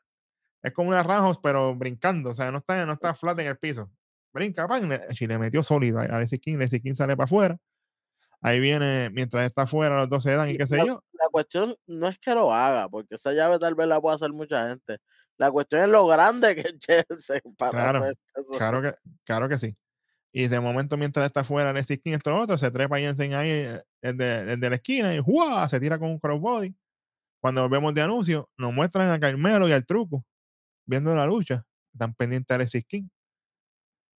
[0.65, 2.31] Es como una rajos, pero brincando.
[2.31, 3.91] O sea, no está, no está flat en el piso.
[4.37, 6.59] Brinca, pan, le, y le metió sólido a Lexis King.
[6.59, 7.57] Lexis King sale para afuera.
[8.43, 11.03] Ahí viene, mientras está afuera, los dos se dan y Y qué sé yo.
[11.13, 14.33] La cuestión no es que lo haga, porque esa llave tal vez la pueda hacer
[14.33, 14.99] mucha gente.
[15.39, 18.59] La cuestión es lo grande que es Jensen para Claro, hacer eso.
[18.59, 19.75] Claro que, claro que sí.
[20.33, 23.83] Y de momento, mientras está fuera Lexis King, esto otro, se trepa Jensen ahí eh,
[24.03, 25.67] desde, desde la esquina y ¡juá!
[25.69, 26.77] se tira con un crossbody.
[27.41, 30.25] Cuando volvemos de anuncio, nos muestran a Carmelo y al truco
[30.85, 31.65] viendo la lucha.
[31.93, 33.09] Están pendientes a Alexis King.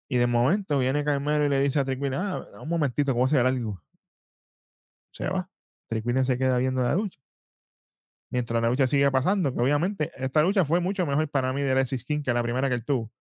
[0.09, 3.27] Y de momento viene Carmelo y le dice a Trick Williams, ah, un momentito, ¿cómo
[3.27, 3.81] se ve algo?
[5.11, 5.49] Se va.
[5.87, 7.19] Trick Williams se queda viendo la lucha.
[8.29, 11.71] Mientras la lucha sigue pasando, que obviamente esta lucha fue mucho mejor para mí de
[11.71, 13.11] Alexis King que la primera que él tuvo.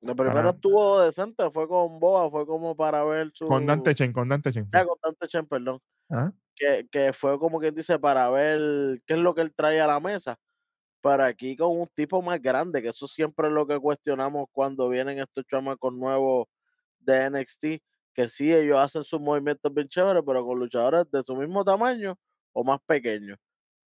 [0.00, 3.46] Lo primero para- estuvo decente, fue con Boa, fue como para ver su.
[3.46, 4.68] Con Dante Chen, con Dante Chen.
[4.72, 5.80] Ah, con Dante Chen, perdón.
[6.56, 9.86] Que, que fue como quien dice para ver qué es lo que él trae a
[9.86, 10.36] la mesa.
[11.02, 14.88] Pero aquí con un tipo más grande, que eso siempre es lo que cuestionamos cuando
[14.88, 16.46] vienen estos chamacos nuevos
[17.00, 17.82] de NXT,
[18.14, 22.16] que sí, ellos hacen sus movimientos bien chéveres, pero con luchadores de su mismo tamaño
[22.52, 23.38] o más pequeños.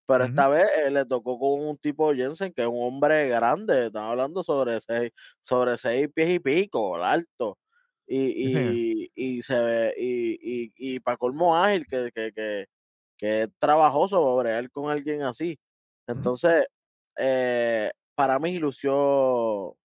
[0.06, 3.86] Pero esta vez eh, le tocó con un tipo Jensen, que es un hombre grande,
[3.86, 5.10] estamos hablando sobre seis,
[5.40, 7.58] sobre seis pies y pico, alto.
[8.06, 12.66] Y, Sí, y, y se ve, y, y, y para colmo ágil, que, que, que,
[13.18, 15.58] que es trabajoso para bregar con alguien así.
[16.06, 16.66] Entonces,
[17.16, 19.76] eh, para mí lució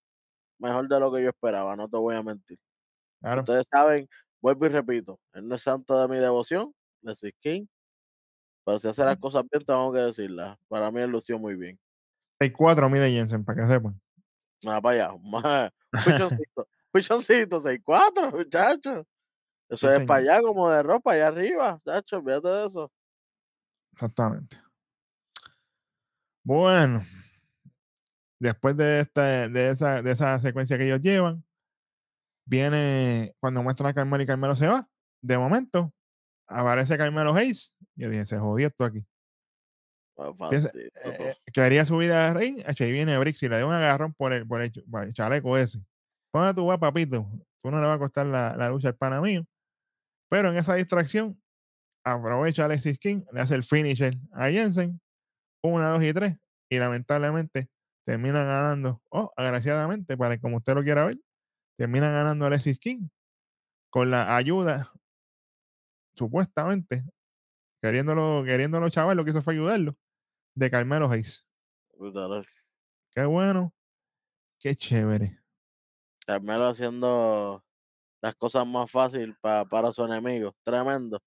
[0.59, 2.59] mejor de lo que yo esperaba, no te voy a mentir.
[3.21, 3.41] Claro.
[3.41, 4.07] Ustedes saben,
[4.41, 7.65] vuelvo y repito, él no es santo de mi devoción, Leslie King,
[8.65, 10.57] pero si hace las cosas bien, tengo que decirlas.
[10.67, 11.79] Para mí él lució muy bien.
[12.39, 13.99] 6'4 mide Jensen, para que sepan.
[14.63, 15.71] Nada para allá, más,
[16.05, 19.05] pichoncito, pichoncito, 6'4, muchachos.
[19.69, 22.91] Eso Sí, es para allá como de ropa, allá arriba, chacho, olvídate de eso.
[23.93, 24.61] Exactamente.
[26.43, 27.05] Bueno,
[28.41, 31.43] después de, esta, de, esa, de esa secuencia que ellos llevan,
[32.47, 34.89] viene cuando muestran a Carmelo y Carmelo se va.
[35.23, 35.93] De momento,
[36.47, 37.75] aparece Carmelo Hayes.
[37.95, 39.05] Yo dije, se jodió esto aquí.
[40.73, 44.33] Eh, eh, quería subir a ring, ahí viene Brix y le dio un agarrón por
[44.33, 45.79] el, por el, ch- por el chaleco ese.
[46.33, 47.27] ¿Dónde tú vas, papito?
[47.61, 49.45] Tú no le vas a costar la, la lucha al pana mío.
[50.29, 51.39] Pero en esa distracción,
[52.03, 54.99] aprovecha Alexis King, le hace el finisher a Jensen,
[55.63, 56.37] una, dos y tres,
[56.71, 57.69] y lamentablemente
[58.06, 61.18] terminan ganando, o agraciadamente, para como usted lo quiera ver,
[61.78, 63.08] terminan ganando Alexis King
[63.89, 64.91] con la ayuda,
[66.16, 67.04] supuestamente,
[67.82, 69.95] queriéndolo, queriéndolo chaval, lo que hizo fue ayudarlo,
[70.56, 71.45] de Carmelo Hayes.
[71.97, 72.45] Brutal.
[73.14, 73.74] Qué bueno,
[74.60, 75.39] qué chévere.
[76.26, 77.64] Carmelo haciendo
[78.22, 80.56] las cosas más fáciles para su enemigo.
[80.64, 81.20] Tremendo.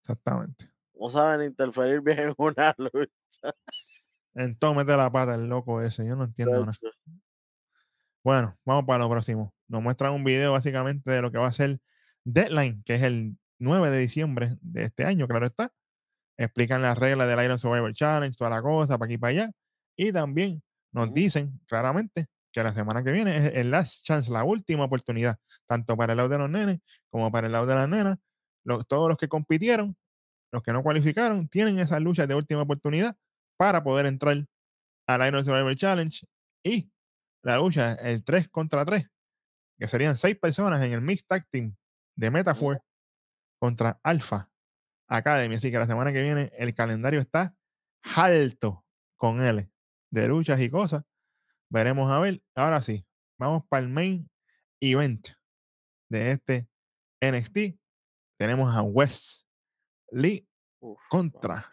[0.00, 0.70] Exactamente.
[0.94, 3.52] No saben interferir bien en una lucha.
[4.34, 6.72] En todo mete la pata el loco ese, yo no entiendo nada.
[8.24, 9.52] Bueno, vamos para lo próximo.
[9.68, 11.80] Nos muestran un video básicamente de lo que va a ser
[12.24, 15.72] Deadline, que es el 9 de diciembre de este año, claro está.
[16.36, 19.52] Explican las reglas del Iron Survivor Challenge, toda la cosa, para aquí y para allá.
[19.96, 20.62] Y también
[20.92, 25.38] nos dicen claramente que la semana que viene es el last chance, la última oportunidad,
[25.66, 26.80] tanto para el lado de los nenes
[27.10, 28.18] como para el lado de las nenas.
[28.88, 29.96] Todos los que compitieron,
[30.52, 33.16] los que no cualificaron, tienen esas luchas de última oportunidad
[33.62, 34.44] para poder entrar
[35.06, 36.26] al Iron Survivor Challenge.
[36.64, 36.90] Y
[37.44, 39.08] la lucha, el 3 contra 3,
[39.78, 41.76] que serían 6 personas en el Mixed Tag Team
[42.16, 42.82] de Metaphor
[43.60, 44.50] contra Alpha
[45.06, 45.54] Academy.
[45.54, 47.54] Así que la semana que viene el calendario está
[48.16, 48.84] alto
[49.16, 49.70] con él
[50.10, 51.04] de luchas y cosas.
[51.70, 52.42] Veremos a ver.
[52.56, 53.06] Ahora sí,
[53.38, 54.28] vamos para el main
[54.80, 55.28] event
[56.10, 56.68] de este
[57.20, 57.78] NXT.
[58.40, 59.46] Tenemos a Wes
[60.10, 60.48] Lee
[60.80, 61.70] Uf, contra.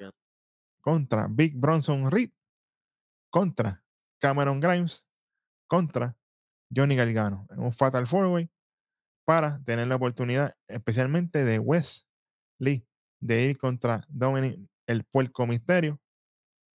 [0.89, 2.31] Contra Big Bronson Reed,
[3.29, 3.83] contra
[4.17, 5.05] Cameron Grimes,
[5.67, 6.17] contra
[6.75, 8.49] Johnny Gargano en un Fatal Four Way
[9.23, 12.07] para tener la oportunidad, especialmente de Wes
[12.57, 12.87] Lee,
[13.19, 15.99] de ir contra Dominic el Puerco Misterio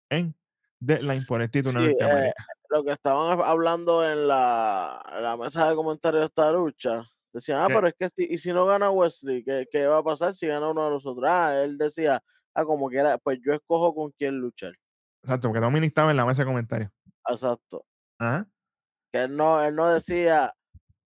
[0.08, 0.36] en
[0.78, 2.32] Deadline por el título Sí, de eh,
[2.70, 7.02] lo que estaban hablando en la, la mesa de comentarios de esta lucha,
[7.32, 7.74] decían, ah, ¿Qué?
[7.74, 10.46] pero es que si, y si no gana Wesley, ¿qué, qué va a pasar si
[10.46, 11.24] gana uno de los otros?
[11.28, 12.22] Ah, él decía,
[12.55, 14.72] ah, como quiera, pues yo escojo con quién luchar.
[15.22, 16.90] Exacto, porque Dominic estaba en la mesa de comentarios.
[17.28, 17.84] Exacto.
[18.18, 18.46] Ajá.
[19.12, 20.52] Que él no, él no decía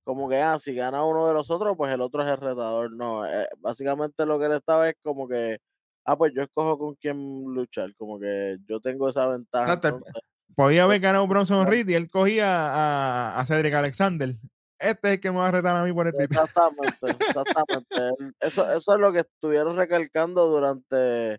[0.04, 2.90] como que, ah, si gana uno de los otros, pues el otro es el retador.
[2.92, 5.58] No, eh, básicamente lo que él estaba es como que,
[6.06, 9.64] ah, pues yo escojo con quién luchar, como que yo tengo esa ventaja.
[9.74, 10.22] Exacto, Entonces,
[10.56, 11.66] Podía haber es- ganado Bronson.
[11.66, 14.34] Reed y él cogía a, a Cedric Alexander.
[14.78, 16.40] Este es el que me va a retar a mí por el título.
[16.44, 18.32] Exactamente, exactamente.
[18.40, 21.38] Eso, eso es lo que estuvieron recalcando durante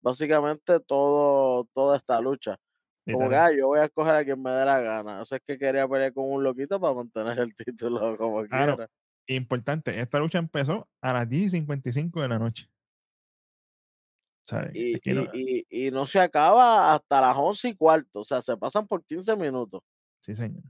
[0.00, 2.56] básicamente todo, toda esta lucha.
[3.10, 5.22] Como que, ah, yo voy a escoger a quien me dé la gana.
[5.22, 8.76] Eso es que quería pelear con un loquito para mantener el título como Claro.
[8.76, 8.90] quiera.
[9.26, 12.70] Importante, esta lucha empezó a las 10 y 55 de la noche.
[14.46, 14.70] ¿Sabes?
[14.74, 18.20] Y, Aquí no- y, y, y no se acaba hasta las once y cuarto.
[18.20, 19.82] O sea, se pasan por 15 minutos,
[20.20, 20.62] Sí, señor.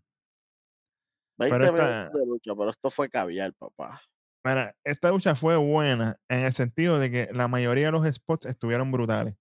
[1.38, 4.02] 20 Pero minutos esta, de lucha, pero esto fue caviar, papá.
[4.44, 8.46] mira, esta lucha fue buena en el sentido de que la mayoría de los spots
[8.46, 9.34] estuvieron brutales.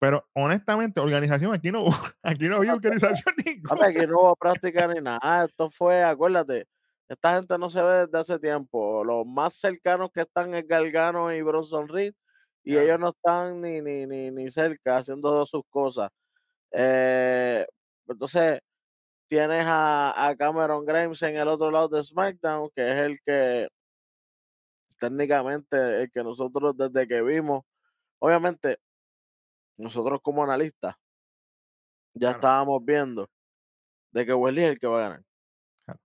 [0.00, 1.90] Pero honestamente, organización aquí no hubo.
[2.22, 3.86] Aquí no había organización ninguna.
[3.86, 5.44] aquí no hubo práctica ni nada.
[5.44, 6.66] Esto fue, acuérdate,
[7.08, 9.02] esta gente no se ve desde hace tiempo.
[9.04, 12.14] Los más cercanos que están es Gargano y Bronson Reed.
[12.64, 16.10] Y ellos no están ni, ni, ni, ni cerca haciendo sus cosas.
[16.72, 17.66] Eh,
[18.08, 18.60] entonces,
[19.28, 23.68] tienes a, a Cameron Grimes en el otro lado de SmackDown, que es el que
[24.98, 27.62] técnicamente el que nosotros desde que vimos,
[28.18, 28.78] obviamente,
[29.76, 30.94] nosotros como analistas,
[32.14, 32.36] ya Claro.
[32.36, 33.30] estábamos viendo
[34.12, 35.22] de que Wesley es el que va a ganar.
[35.84, 36.00] Claro.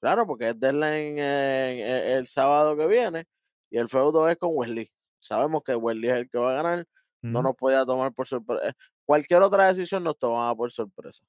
[0.00, 3.26] Claro, porque es deadline eh, eh, el sábado que viene
[3.70, 4.90] y el feudo es con Wesley.
[5.20, 6.86] Sabemos que Wesley es el que va a ganar,
[7.22, 8.74] no nos podía tomar por sorpresa.
[9.06, 11.24] Cualquier otra decisión nos tomaba por sorpresa.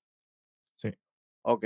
[1.47, 1.65] Ok.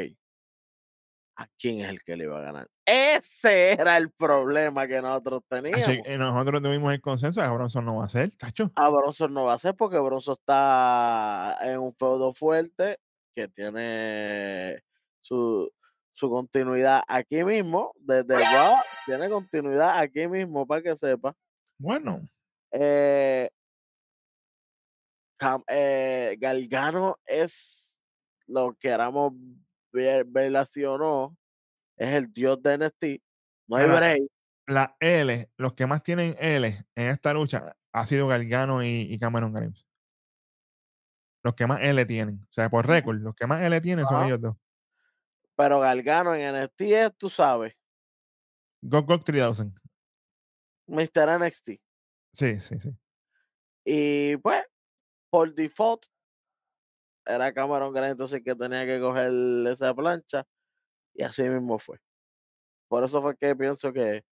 [1.38, 2.68] ¿A quién es el que le iba a ganar?
[2.86, 6.06] Ese era el problema que nosotros Así teníamos.
[6.06, 8.72] que nosotros tuvimos el consenso de que Bronson no va a ser, tacho.
[8.76, 12.98] A Bronson no va a ser porque Bronson está en un feudo fuerte
[13.34, 14.84] que tiene
[15.22, 15.72] su,
[16.12, 17.94] su continuidad aquí mismo.
[18.02, 18.76] Desde Raw
[19.06, 21.34] tiene continuidad aquí mismo para que sepa.
[21.78, 22.28] Bueno,
[22.72, 23.50] Eh,
[25.40, 28.02] Cam- eh, Gargano es
[28.48, 29.32] lo que queramos
[29.92, 31.38] no.
[31.98, 33.24] Es el dios de NXT.
[33.68, 34.22] No hay break.
[34.68, 39.20] la L, los que más tienen L en esta lucha ha sido Gargano y, y
[39.20, 39.86] Cameron Grimes.
[41.44, 42.42] Los que más L tienen.
[42.42, 44.56] O sea, por récord, los que más L tienen son ellos dos.
[45.56, 47.76] Pero Gargano en NXT es, tú sabes,
[48.82, 49.74] Go Go 3000.
[50.88, 51.40] Mr.
[51.40, 51.70] NXT.
[52.34, 52.90] Sí, sí, sí.
[53.86, 54.64] Y pues,
[55.30, 56.06] por default,
[57.26, 59.32] era Cameron Grimes entonces que tenía que coger
[59.68, 60.44] esa plancha.
[61.14, 61.98] Y así mismo fue.
[62.88, 64.24] Por eso fue que pienso que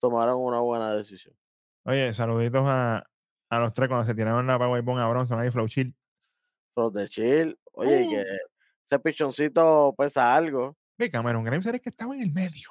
[0.00, 1.34] tomaron una buena decisión.
[1.84, 3.04] Oye, saluditos a,
[3.50, 5.94] a los tres cuando se tiraron la Powerbomb a Bronson ahí, Flow Chill.
[6.74, 7.58] Pero de chill.
[7.72, 8.24] Oye, que Uh.
[8.84, 10.76] ese pichoncito pesa algo.
[10.96, 12.70] Ve, Cameron Grimes era el que estaba en el medio.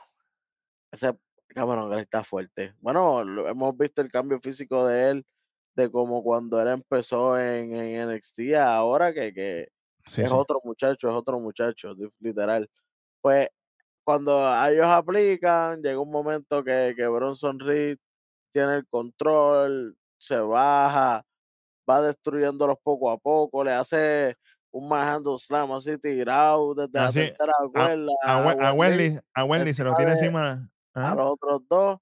[0.92, 1.14] Ese
[1.48, 2.74] Cameron Grimes está fuerte.
[2.80, 5.26] Bueno, hemos visto el cambio físico de él,
[5.78, 9.70] de como cuando él empezó en, en NXT, a ahora que, que
[10.08, 10.36] Sí, es sí.
[10.36, 12.70] otro muchacho, es otro muchacho, li- literal.
[13.22, 13.50] Pues
[14.06, 17.98] cuando a ellos aplican, llega un momento que, que Bronson Reed
[18.52, 21.24] tiene el control, se baja,
[21.90, 24.36] va destruyéndolos poco a poco, le hace
[24.72, 29.44] un manhandle slam así tirado desde la Así, tercera a, cuerda a, a Wesley, a
[29.46, 30.72] Wesley se lo tira de- encima.
[30.94, 32.00] a los otros dos.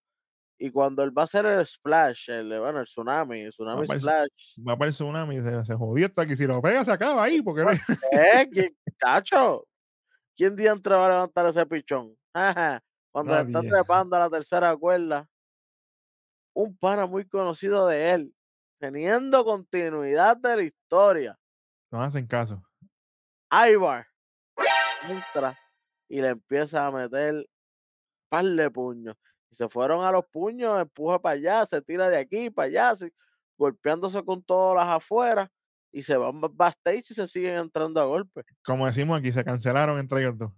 [0.57, 3.99] Y cuando él va a hacer el splash, el, bueno, el tsunami, el tsunami para
[3.99, 6.35] splash, Va para el tsunami se, se jodió esto aquí.
[6.37, 7.41] Si lo pega, se acaba ahí.
[7.41, 7.71] Porque no-
[8.11, 8.47] ¿eh?
[8.51, 9.67] ¿Quién, cacho?
[10.35, 12.15] ¿Quién diantre va a levantar ese pichón?
[13.11, 15.27] Cuando se está trepando a la tercera cuerda,
[16.53, 18.35] un pana muy conocido de él,
[18.79, 21.39] teniendo continuidad de la historia,
[21.91, 22.61] no hacen caso.
[23.51, 24.05] Ivar,
[25.07, 25.57] entra
[26.09, 27.45] y le empieza a meter
[28.27, 29.15] par de puños.
[29.55, 32.93] Y se fueron a los puños, empuja para allá, se tira de aquí para allá,
[33.57, 35.49] golpeándose con todas las afueras
[35.91, 38.45] y se van ba- backstage y se siguen entrando a golpes.
[38.65, 40.51] Como decimos aquí, se cancelaron entre ellos dos.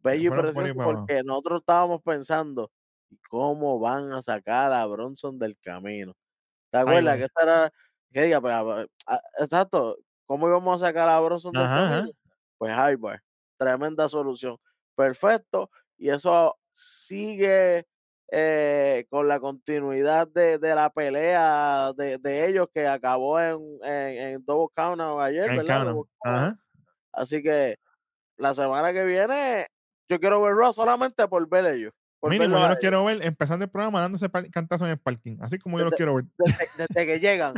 [0.00, 2.70] Bello y precioso porque nosotros estábamos pensando,
[3.10, 6.12] ¿y cómo van a sacar a Bronson del camino?
[6.70, 7.72] ¿Te acuerdas que esta era,
[8.12, 11.84] que diga, pues, a ver, a- exacto, ¿cómo íbamos a sacar a Bronson del Ajá,
[11.86, 12.08] ajá.
[12.08, 12.12] camino?
[12.58, 13.22] Pues Ivar,
[13.58, 14.58] tremenda solución,
[14.96, 17.86] perfecto, y eso sigue
[18.30, 24.18] eh, con la continuidad de, de la pelea de, de ellos que acabó en, en,
[24.34, 25.84] en Double Countdown ayer, En ¿verdad?
[25.84, 26.08] Countdown.
[26.24, 26.58] Ajá.
[27.12, 27.76] Así que
[28.36, 29.66] la semana que viene
[30.08, 31.92] yo quiero ver Raw solamente por ver ellos.
[32.20, 32.78] Por Mínimo, yo los ellos.
[32.80, 35.36] quiero ver empezando el programa dándose cantazos en el parking.
[35.40, 36.24] Así como yo los Desde- quiero ver.
[36.38, 37.54] Desde, desde que llegan,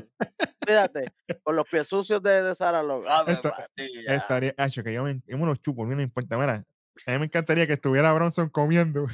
[0.67, 1.13] fíjate,
[1.43, 3.05] con los pies sucios de, de Sarah Log.
[3.09, 4.15] ¡Ave Esto- María!
[4.17, 6.37] Estaría, Hacho, que yo me, yo me los chupo, a mí no importa.
[6.37, 6.65] Mira,
[7.07, 9.07] a mí me encantaría que estuviera Bronson comiendo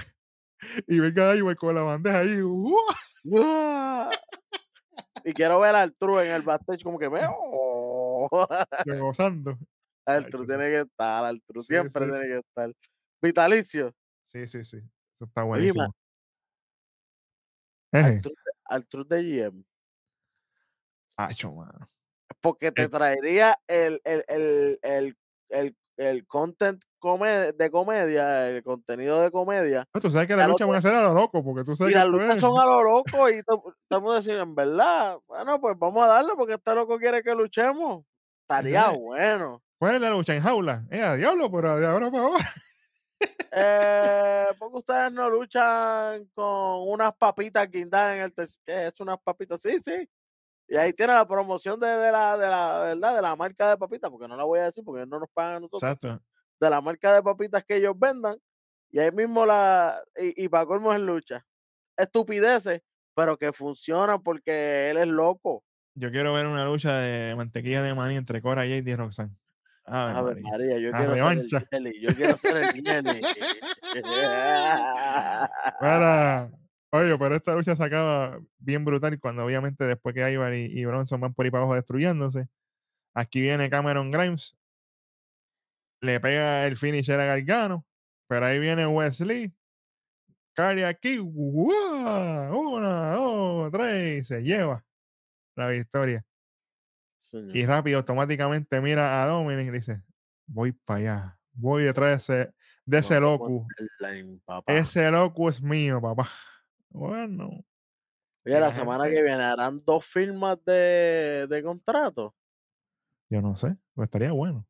[0.86, 2.40] y venga ahí con la bandeja ahí.
[5.24, 7.20] Y quiero ver al True en el backstage como que me...
[7.28, 8.28] ¡Oh!
[9.00, 9.58] gozando.
[10.06, 12.72] Al Ay, True tiene que estar, al True Sí, siempre sí, tiene que estar.
[13.20, 13.94] Vitalicio.
[14.26, 14.76] Sí, sí, sí.
[14.76, 15.92] Eso está buenísimo.
[17.92, 18.34] al True,
[18.66, 19.64] al True de GM.
[21.16, 21.90] Hacho, mano.
[22.40, 22.88] Porque te Eh.
[22.88, 25.16] traería el, el, el, el,
[25.48, 29.84] el, el content come- de comedia, el contenido de comedia.
[29.94, 31.92] No, tú sabes que las luchas van a ser a lo loco, porque tú sabes
[31.92, 35.76] Y que las luchas son a lo loco y estamos diciendo, en verdad, bueno, pues
[35.78, 38.04] vamos a darle porque este loco quiere que luchemos.
[38.42, 39.62] Estaría bueno.
[39.78, 40.84] ¿Cuál es la lucha en jaula?
[40.90, 42.44] Eh, a diablo, pero de ahora para ahora.
[43.52, 48.32] Eh, porque ustedes no luchan con unas papitas guindadas en el
[48.64, 49.58] ¿Qué es unas papitas?
[49.62, 50.08] Sí, sí.
[50.68, 53.76] Y ahí tiene la promoción de, de la, de la verdad, de la marca de
[53.76, 55.82] papitas, porque no la voy a decir porque no nos pagan a nosotros.
[55.82, 56.20] Exacto.
[56.60, 58.36] De la marca de papitas que ellos vendan.
[58.90, 60.02] Y ahí mismo la.
[60.16, 61.44] Y, y para colmo en lucha.
[61.96, 62.82] Estupideces,
[63.14, 65.64] pero que funcionan porque él es loco.
[65.94, 69.34] Yo quiero ver una lucha de mantequilla de maní entre Cora y Roxanne.
[69.86, 70.50] Ave Ave María.
[70.50, 71.56] María, yo quiero ser revancha.
[71.58, 73.20] el Jelly, yo quiero ser el Jenny.
[75.80, 76.50] Mira,
[76.90, 80.84] Oye, pero esta lucha se acaba bien brutal cuando obviamente después que Ivar y, y
[80.84, 82.48] Bronson van por ahí para abajo destruyéndose.
[83.14, 84.56] Aquí viene Cameron Grimes.
[86.06, 87.84] Le pega el finisher a Gargano.
[88.28, 89.52] Pero ahí viene Wesley.
[90.54, 91.18] Cardiac aquí.
[91.18, 94.26] Una, dos, tres.
[94.26, 94.84] Se lleva
[95.56, 96.24] la victoria.
[97.20, 97.56] señor.
[97.56, 100.02] Y rápido, automáticamente mira a Dominic y dice:
[100.46, 101.38] Voy para allá.
[101.52, 102.54] Voy detrás de ese,
[102.84, 103.66] de ese loco.
[104.00, 104.40] line.
[104.66, 106.28] Ese loco es mío, papá.
[106.90, 107.48] Bueno,
[108.44, 112.34] Oye, la la semana gente- que viene harán dos firmas de, de contrato.
[113.30, 114.66] yo no sé, pero estaría bueno.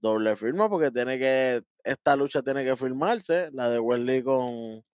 [0.00, 4.84] Doble firma porque tiene que, esta lucha tiene que firmarse, la de Wesley con,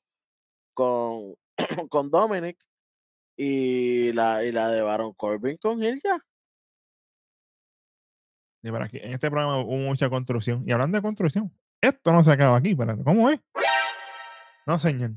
[0.73, 1.35] con,
[1.91, 2.59] con Dominic
[3.37, 6.25] y la, y la de Baron Corbin con Hilda.
[8.63, 10.65] Y para aquí, en este programa hubo mucha construcción.
[10.67, 11.53] Y hablando de construcción,
[11.83, 13.41] esto no se acaba aquí, espérate, ¿cómo es?
[14.67, 15.13] No, señor.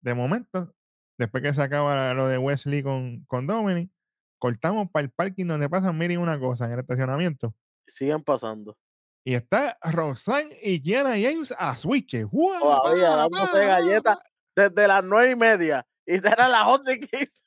[0.00, 0.72] De momento,
[1.18, 3.90] después que se acaba lo de Wesley con, con Dominic,
[4.38, 7.52] cortamos para el parking donde pasan, miren una cosa, en el estacionamiento.
[7.90, 8.76] Siguen pasando.
[9.24, 12.16] Y está Roxanne y Kiana James a switch.
[12.30, 14.18] Todavía dándose galletas
[14.56, 15.86] desde las nueve y media.
[16.06, 17.42] Y eran las once y quince.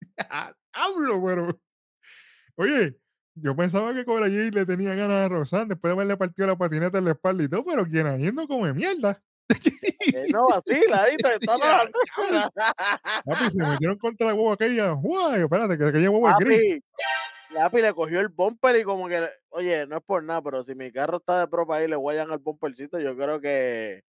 [0.72, 1.60] Hablo, pero.
[2.56, 2.96] Oye,
[3.34, 6.56] yo pensaba que Cobra Jay le tenía ganas a Roxanne después de haberle partido la
[6.56, 9.22] patineta en la espalda y todo, pero Kiana James no come mierda.
[9.48, 11.28] Eh, No vacila, ¿viste?
[11.40, 12.50] Está Ya, nada.
[13.24, 14.92] Papi, se metieron contra la hueva aquella.
[14.92, 16.82] Guay, espérate, que aquella hueva es gris.
[17.52, 20.64] Papi, Papi le cogió el bumper y como que, oye, no es por nada, pero
[20.64, 24.02] si mi carro está de pro para ahí le guayan al bumpercito, yo creo que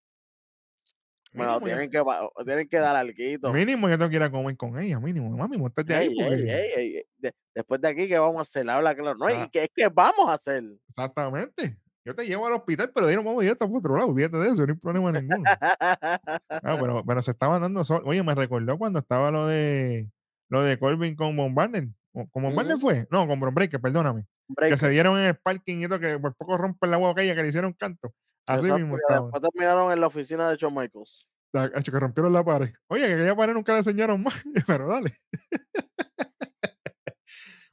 [1.33, 2.03] Mínimo, tienen que,
[2.45, 3.13] tienen que dar algo.
[3.53, 5.35] Mínimo yo tengo que ir a comer con ella, mínimo.
[5.35, 6.07] Mami, montate ahí.
[6.09, 8.69] Ey, porque- ey, ey, ey, de- después de aquí, ¿qué vamos a hacer?
[8.69, 9.17] Habla claro.
[9.17, 9.43] No, Ah.
[9.45, 10.63] y que es que vamos a hacer.
[10.87, 11.77] Exactamente.
[12.05, 14.09] Yo te llevo al hospital, pero ahí nos vamos directo por otro lado.
[14.09, 15.43] Olvídate de eso, no hay problema ninguno.
[15.47, 18.03] Ah, pero, pero se estaban dando sol.
[18.05, 20.11] Oye, me recordó cuando estaba lo de
[20.49, 21.95] lo de Corbin con Von.
[22.13, 22.81] ¿Con con Von Barner Ujú.
[22.81, 23.07] fue?
[23.09, 24.25] No, con Breaker, perdóname.
[24.57, 27.35] Que se dieron en el parking y todo, que por poco rompen la hueá aquella
[27.35, 28.13] que le hicieron canto.
[28.47, 29.31] Así Exacto, mismo que estaban.
[29.31, 31.27] después terminaron en la oficina de Shawn Michaels.
[31.53, 32.73] La- que rompieron la pared.
[32.87, 34.35] Oye, que aquella pared nunca le enseñaron más,
[34.67, 35.13] pero dale.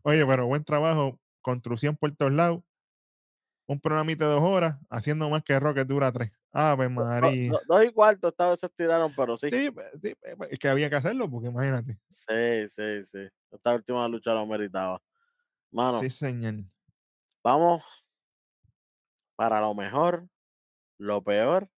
[0.03, 1.19] Oye, pero buen trabajo.
[1.43, 2.63] Construcción por todos lados.
[3.67, 6.33] Un programita de dos horas, haciendo más que Rocket dura tres.
[6.53, 7.53] Ave María.
[7.53, 9.49] do- dos y cuarto esta vez se estiraron, pero sí.
[9.51, 11.99] Sí, pues, sí, pues, pues, es que había que hacerlo, porque imagínate.
[12.09, 13.29] Sí, sí, sí.
[13.51, 15.01] Esta última lucha lo meritaba.
[15.71, 16.65] Mano, Sí, señor.
[17.45, 17.83] vamos
[19.37, 20.29] para lo mejor,
[20.99, 21.69] lo peor,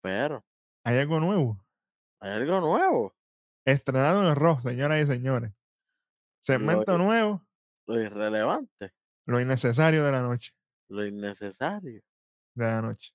[0.00, 0.44] pero
[0.84, 1.64] Hay algo nuevo.
[2.20, 3.14] hay algo nuevo.
[3.64, 5.52] Estrenado en Raw, señoras y señores.
[6.40, 7.46] Segmento Lo- nuevo,
[7.86, 8.92] Lo irrelevante,
[9.26, 10.52] lo innecesario de la noche.
[10.88, 12.02] lo innecesario.
[12.54, 13.12] De la noche.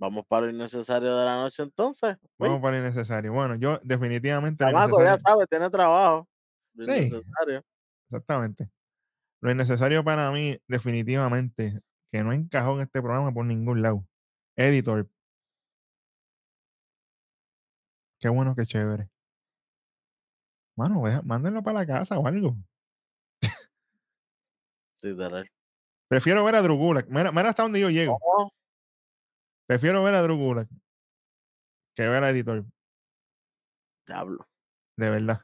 [0.00, 2.16] Vamos para lo innecesario de la noche entonces.
[2.38, 3.32] Vamos para lo innecesario.
[3.32, 6.28] Bueno, yo definitivamente chamaco, ya innecesario- sabe, tiene trabajo.
[6.74, 6.90] Lo Sí.
[6.90, 7.62] innecesario.
[8.10, 8.70] Exactamente.
[9.40, 11.80] Lo innecesario para mí, definitivamente,
[12.12, 14.04] que no encajó en este programa por ningún lado.
[14.56, 15.08] Editor.
[18.20, 19.08] Qué bueno, qué chévere.
[20.76, 22.56] Mano, mándenlo para la casa o algo.
[25.02, 25.44] Literal.
[26.12, 27.08] Prefiero ver a Drew Gulak.
[27.08, 28.18] Mira, mira hasta donde yo llego.
[28.20, 28.52] ¿Cómo?
[29.66, 30.68] Prefiero ver a Drew Gulak
[31.94, 32.66] que ver a Editor.
[34.06, 34.46] Diablo.
[34.98, 35.40] De verdad.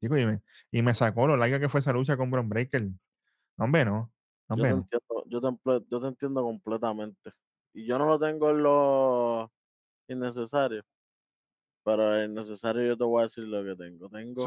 [0.00, 0.42] Chico, y, me,
[0.72, 2.88] y me sacó lo larga que fue esa lucha con Bron Breaker.
[3.58, 4.12] Hombre, no.
[4.48, 4.80] Yo Hombre, te, no.
[4.80, 7.30] entiendo, yo, te, yo te entiendo completamente.
[7.74, 9.52] Y yo no lo tengo en lo
[10.08, 10.82] innecesario.
[11.84, 14.08] Pero en necesario yo te voy a decir lo que tengo.
[14.08, 14.44] Tengo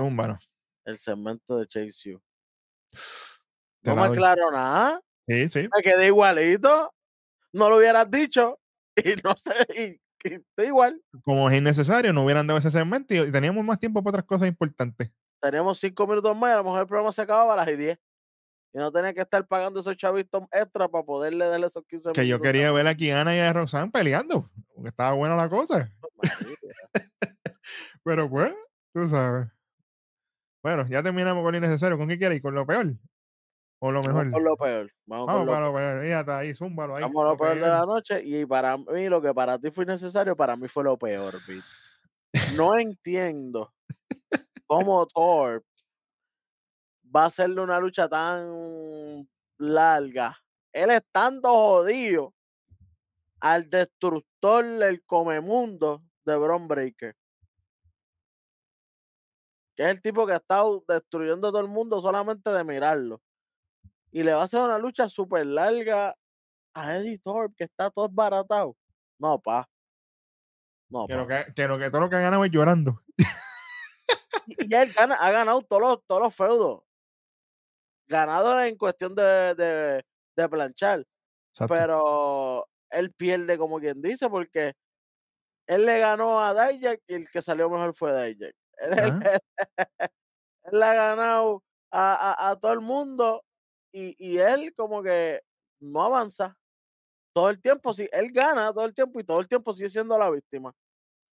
[0.84, 2.22] el segmento de Chase You.
[3.86, 5.02] No me aclaró nada.
[5.28, 5.70] Sí, sí.
[5.76, 6.94] Me quedé igualito.
[7.54, 8.60] No lo hubieras dicho.
[9.04, 9.52] Y no sé.
[9.76, 11.02] Y, y estoy igual.
[11.24, 14.48] Como es innecesario, no hubieran dado ese segmento y, teníamos más tiempo para otras cosas
[14.48, 15.12] importantes.
[15.42, 18.00] Teníamos cinco minutos más y a lo mejor el programa se acababa a las 10.
[18.74, 22.22] Y no tenía que estar pagando esos chavitos extra para poderle darle esos 15 Que
[22.22, 22.44] yo minutos.
[22.44, 24.50] quería ver a Kiana y a Roxanne peleando.
[24.74, 25.92] Porque estaba buena la cosa.
[28.04, 28.54] Pero pues,
[28.94, 29.48] tú sabes.
[30.64, 31.98] Bueno, ya terminamos con lo innecesario.
[31.98, 32.42] ¿Con qué quieres?
[32.42, 32.96] ¿Con lo peor?
[33.80, 34.32] ¿O lo Vamos mejor?
[34.32, 34.92] con lo peor.
[35.06, 36.02] Vamos, Vamos con lo para lo peor.
[36.02, 37.04] Fíjate ahí, zúmbalo ahí.
[37.04, 37.70] Vamos a lo peor de peor.
[37.70, 40.98] la noche y para mí lo que para ti fue innecesario, para mí fue lo
[40.98, 41.64] peor, Pete.
[42.56, 43.74] No entiendo
[44.68, 45.64] cómo Thor
[47.16, 50.38] va a hacerle una lucha tan larga.
[50.74, 52.34] Él estando jodido
[53.40, 57.16] al destructor del comemundo de Bron Breaker.
[59.76, 63.22] Que es el tipo que ha estado destruyendo a todo el mundo solamente de mirarlo.
[64.16, 66.16] Y le va a hacer una lucha súper larga
[66.74, 68.78] a Eddie Thorpe, que está todo baratado.
[69.20, 69.68] No, pa.
[70.90, 71.28] No, pa.
[71.46, 73.02] que, que, lo que todo lo que ha ganado es llorando.
[74.48, 76.84] Y, y él gana- ha ganado todos los, todos los feudos.
[78.08, 80.06] Ganado en cuestión de, de,
[80.38, 81.06] de planchar.
[81.52, 81.74] Exacto.
[81.74, 84.74] Pero él pierde como quien dice, porque
[85.68, 88.56] él le ganó a Dijak y el que salió mejor fue Dijak.
[88.78, 89.40] Él, él-
[90.72, 93.44] le ha ganado a, a- a todo el mundo
[93.96, 95.42] y, y él como que
[95.80, 96.58] no avanza.
[97.34, 100.18] Todo el tiempo, sí, él gana todo el tiempo y todo el tiempo sigue siendo
[100.18, 100.74] la víctima,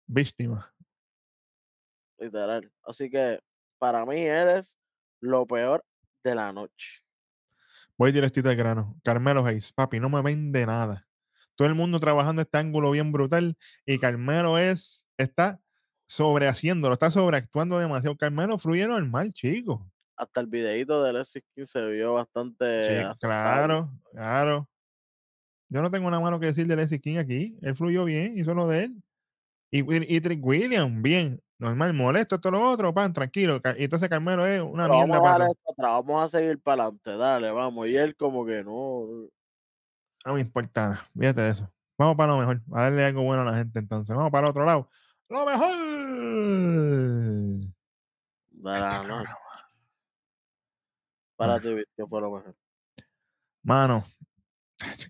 [0.06, 0.72] Víctima.
[2.18, 2.70] literal.
[2.84, 3.40] Así que
[3.78, 4.78] para mí él es
[5.20, 5.84] lo peor
[6.24, 7.02] de la noche.
[7.96, 8.96] Voy directito al grano.
[9.04, 11.06] Carmelo Hayes, papi, no me vende nada.
[11.54, 13.56] Todo el mundo trabajando este ángulo bien brutal
[13.86, 15.60] y Carmelo es, está
[16.06, 18.16] sobrehaciéndolo, está sobreactuando demasiado.
[18.16, 19.91] Carmelo fluye normal, chico.
[20.22, 24.68] Hasta el videito de Alexis King se vio bastante Sí, claro, claro.
[25.68, 27.58] Yo no tengo nada malo que decir de Leslie King aquí.
[27.62, 29.02] Él fluyó bien, hizo lo de él.
[29.70, 29.80] Y,
[30.16, 31.42] y, Trick William, bien.
[31.58, 33.60] Normal, molesto, esto lo otro, pan, tranquilo.
[33.78, 36.82] Y entonces Carmelo es una Pero mierda vamos a para esto vamos a seguir para
[36.82, 37.86] adelante, dale, vamos.
[37.86, 39.06] Y él como que no.
[40.24, 41.08] No me importa nada.
[41.18, 41.72] Fíjate de eso.
[41.98, 42.60] Vamos para lo mejor.
[42.72, 44.14] A darle algo bueno a la gente entonces.
[44.14, 44.88] Vamos para el otro lado.
[45.28, 45.78] Lo mejor.
[48.50, 49.51] De Este programa.
[51.42, 51.60] Para Ah.
[51.60, 52.54] ti, ¿qué fue lo mejor?
[53.64, 54.04] Mano,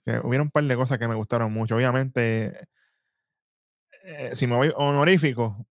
[0.04, 1.76] que hubiera un par de cosas que me gustaron mucho.
[1.76, 2.66] Obviamente,
[4.04, 5.66] eh, si me voy honorífico,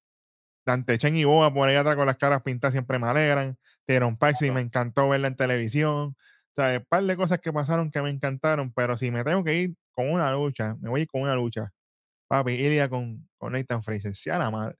[0.65, 3.57] Dante Chen y Boa por ahí atrás con las caras pintadas siempre me alegran.
[3.85, 4.53] Teron Paxi Claro.
[4.53, 6.15] me encantó verla en televisión.
[6.15, 9.43] O sea, un par de cosas que pasaron que me encantaron, pero si me tengo
[9.43, 11.71] que ir con una lucha, me voy a ir con una lucha.
[12.27, 14.15] Papi, Ilia con, con Nathan Fraser.
[14.15, 14.75] Sea la madre.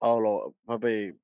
[0.00, 1.16] Oh, lo- papi,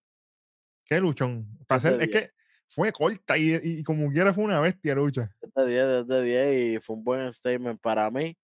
[0.84, 1.46] Qué luchón.
[1.68, 2.30] Para hacer- es que
[2.70, 5.30] fue corta y, y como quiera fue una bestia lucha.
[5.42, 8.36] es de 10, es de 10 y fue un buen statement para mí.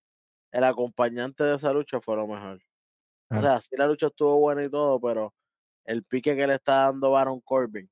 [0.51, 2.61] El acompañante de esa lucha fue lo mejor.
[3.29, 3.39] Ah.
[3.39, 5.33] O sea, sí la lucha estuvo buena y todo, pero
[5.85, 7.89] el pique que le está dando Baron Corbin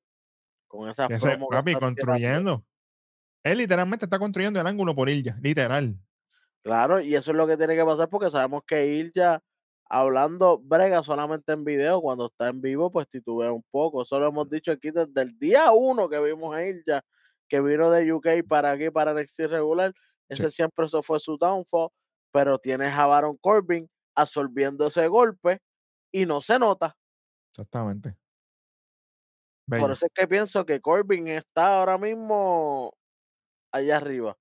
[0.67, 2.65] con promos que papi, tirando, construyendo.
[3.43, 5.97] Él literalmente está construyendo el ángulo por Ilya, literal.
[6.63, 9.41] Claro, y eso es lo que tiene que pasar porque sabemos que Ilja
[9.89, 14.03] hablando brega solamente en video, cuando está en vivo pues titubea un poco.
[14.03, 17.03] Eso lo hemos dicho aquí desde el día uno que vimos a Ilja,
[17.47, 19.93] que vino de UK para aquí, para NXT regular.
[20.29, 21.89] Ese siempre eso fue su downfall,
[22.31, 25.61] pero tienes a Baron Corbin absorbiendo ese golpe
[26.11, 26.97] y no se nota.
[27.51, 28.17] Exactamente.
[29.67, 32.95] Por eso es que pienso que Corbin está ahora mismo
[33.71, 34.38] allá arriba.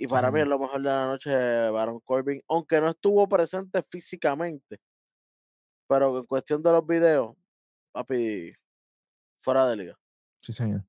[0.00, 1.30] Y para mí es lo mejor de la noche
[1.70, 4.80] Baron Corbin, aunque no estuvo presente físicamente.
[5.88, 7.36] Pero en cuestión de los videos,
[7.92, 8.54] papi,
[9.38, 9.96] fuera de liga.
[10.42, 10.84] Sí, señor.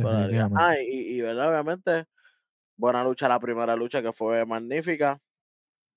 [0.00, 0.48] Fuera de liga.
[0.54, 2.04] Ah, y, y verdad, obviamente,
[2.76, 5.20] buena lucha la primera lucha que fue magnífica.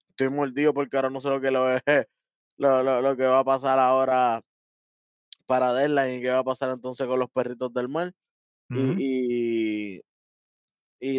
[0.09, 1.67] Estoy mordido porque ahora no sé lo que, lo,
[2.57, 4.41] lo, lo- lo que va a pasar ahora
[5.45, 8.13] para Deadline y qué va a pasar entonces con los perritos del mar.
[8.73, 10.01] Y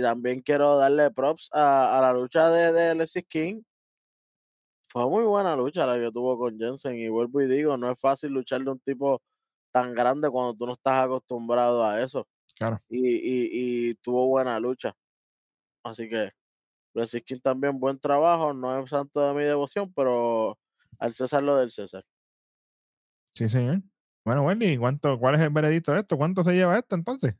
[0.01, 3.63] también quiero darle props a, a la lucha de, de Alexis King.
[4.87, 6.99] Fue muy buena lucha la que tuvo con Jensen.
[6.99, 9.21] Y vuelvo y digo, no es fácil lucharle a un tipo
[9.73, 12.29] tan grande cuando tú no estás acostumbrado a eso.
[12.55, 12.81] Claro.
[12.89, 14.95] Y, y, y tuvo buena lucha.
[15.83, 16.31] Así que
[16.95, 18.53] Alexis King también buen trabajo.
[18.53, 20.59] No es santo de mi devoción, pero
[20.99, 22.05] al César lo del César.
[23.35, 23.81] Sí, señor.
[24.25, 26.17] Bueno, Wendy, ¿cuánto, ¿cuál es el veredicto de esto?
[26.17, 27.35] ¿Cuánto se lleva esto entonces?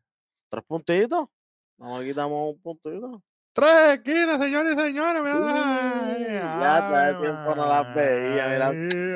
[0.49, 1.29] ¿Tres puntitos?
[1.79, 3.23] No me quitamos un puntito.
[3.55, 5.23] Tres esquinas, señores y señores.
[5.23, 8.71] Mira, Uy, ay, ya hace tiempo no las veía, mira.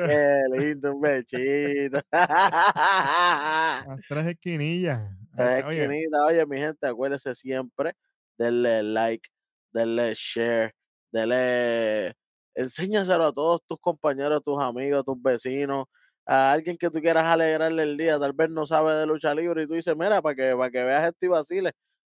[0.07, 1.99] Qué lindo, un bechito.
[2.11, 5.09] Las tres esquinillas.
[5.35, 6.21] Tres está, Oye, esquinitas.
[6.27, 7.93] Oye, mi gente, acuérdese siempre,
[8.37, 9.27] denle like,
[9.71, 10.71] denle share,
[11.11, 12.13] denle,
[12.53, 15.85] enséñaselo a todos tus compañeros, tus amigos, tus vecinos,
[16.27, 19.63] a alguien que tú quieras alegrarle el día, tal vez no sabe de lucha libre
[19.63, 21.73] y tú dices, mira, para que, para que veas esto y vaciles,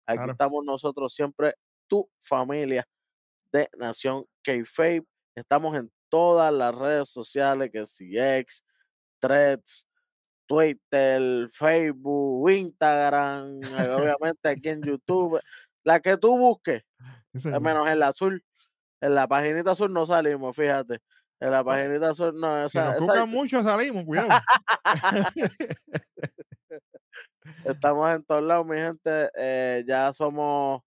[0.07, 0.31] aquí Claro.
[0.31, 1.53] estamos nosotros siempre,
[1.87, 2.87] tu familia
[3.51, 5.05] de Nación K-Fape,
[5.35, 8.63] estamos en todas las redes sociales, que si X,
[9.19, 9.87] Threads,
[10.45, 15.39] Twitter, Facebook, Instagram, eh, obviamente aquí en YouTube,
[15.83, 16.83] la que tú busques,
[17.35, 18.43] sí, eh, menos en la azul,
[19.01, 20.99] en la paginita azul no salimos, fíjate,
[21.39, 24.29] en la paginita azul no, Si esa, nos esa- mucho, salimos, cuidado.
[27.65, 30.81] estamos en todos lados, mi gente, eh, ya somos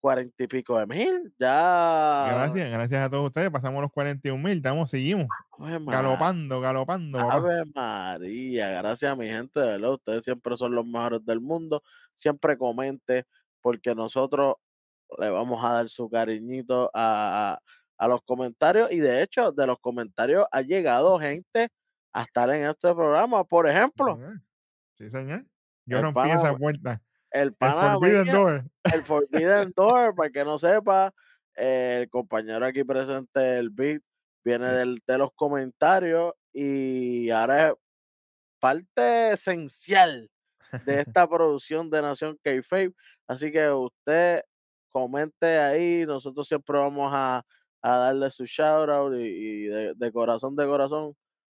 [0.00, 3.50] cuarenta y pico de mil, ya, Gracias, gracias a todos ustedes.
[3.50, 5.26] Pasamos los 41 mil, estamos, seguimos.
[5.58, 5.78] Ave.
[5.86, 7.18] Galopando, galopando.
[7.30, 11.82] Ave María, gracias a mi gente, de verdad, ustedes siempre son los mejores del mundo,
[12.14, 13.24] siempre comente,
[13.62, 14.56] porque nosotros
[15.18, 17.58] le vamos a dar su cariñito a, a-
[17.96, 21.68] a los comentarios y de hecho de los comentarios ha llegado gente
[22.12, 23.44] a estar en este programa.
[23.44, 24.18] Por ejemplo,
[24.98, 25.44] Sí, señor.
[25.86, 27.02] Yo El rompí pana- esa puerta.
[27.30, 28.64] el El pana Forbidden Miguel- Door.
[28.94, 31.12] el Forbidden Door, para que no sepa,
[31.56, 34.02] eh, el compañero aquí presente, el Beat,
[34.44, 34.74] viene Sí.
[34.76, 37.74] del, de los comentarios y ahora es
[38.60, 40.30] parte esencial
[40.84, 42.94] de esta producción de Nación K-Fape.
[43.26, 44.42] Así que usted
[44.90, 47.42] comente ahí, nosotros siempre vamos a,
[47.82, 51.14] a darle su shout out y, y de, de corazón, de corazón.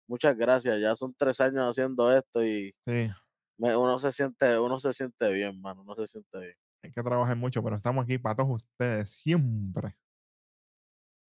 [0.07, 3.10] Muchas gracias, ya son tres años haciendo esto y Sí,
[3.57, 6.56] me- uno se siente, uno se siente bien, mano, uno se siente bien.
[6.84, 9.95] hay que trabajar mucho, pero estamos aquí para todos ustedes siempre.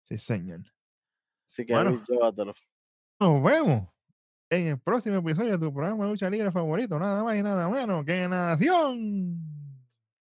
[0.03, 0.61] Sí, señor.
[1.47, 2.03] Así que Bueno.
[2.07, 2.53] Llévatelo.
[3.19, 3.87] Nos vemos
[4.49, 7.69] en el próximo episodio de tu programa de lucha libre favorito, nada más y nada
[7.69, 9.39] menos que Nación.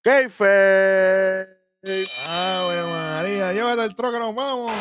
[0.03, 1.49] K-Fape.
[2.29, 4.73] Ave María, llévate el troco, nos vamos.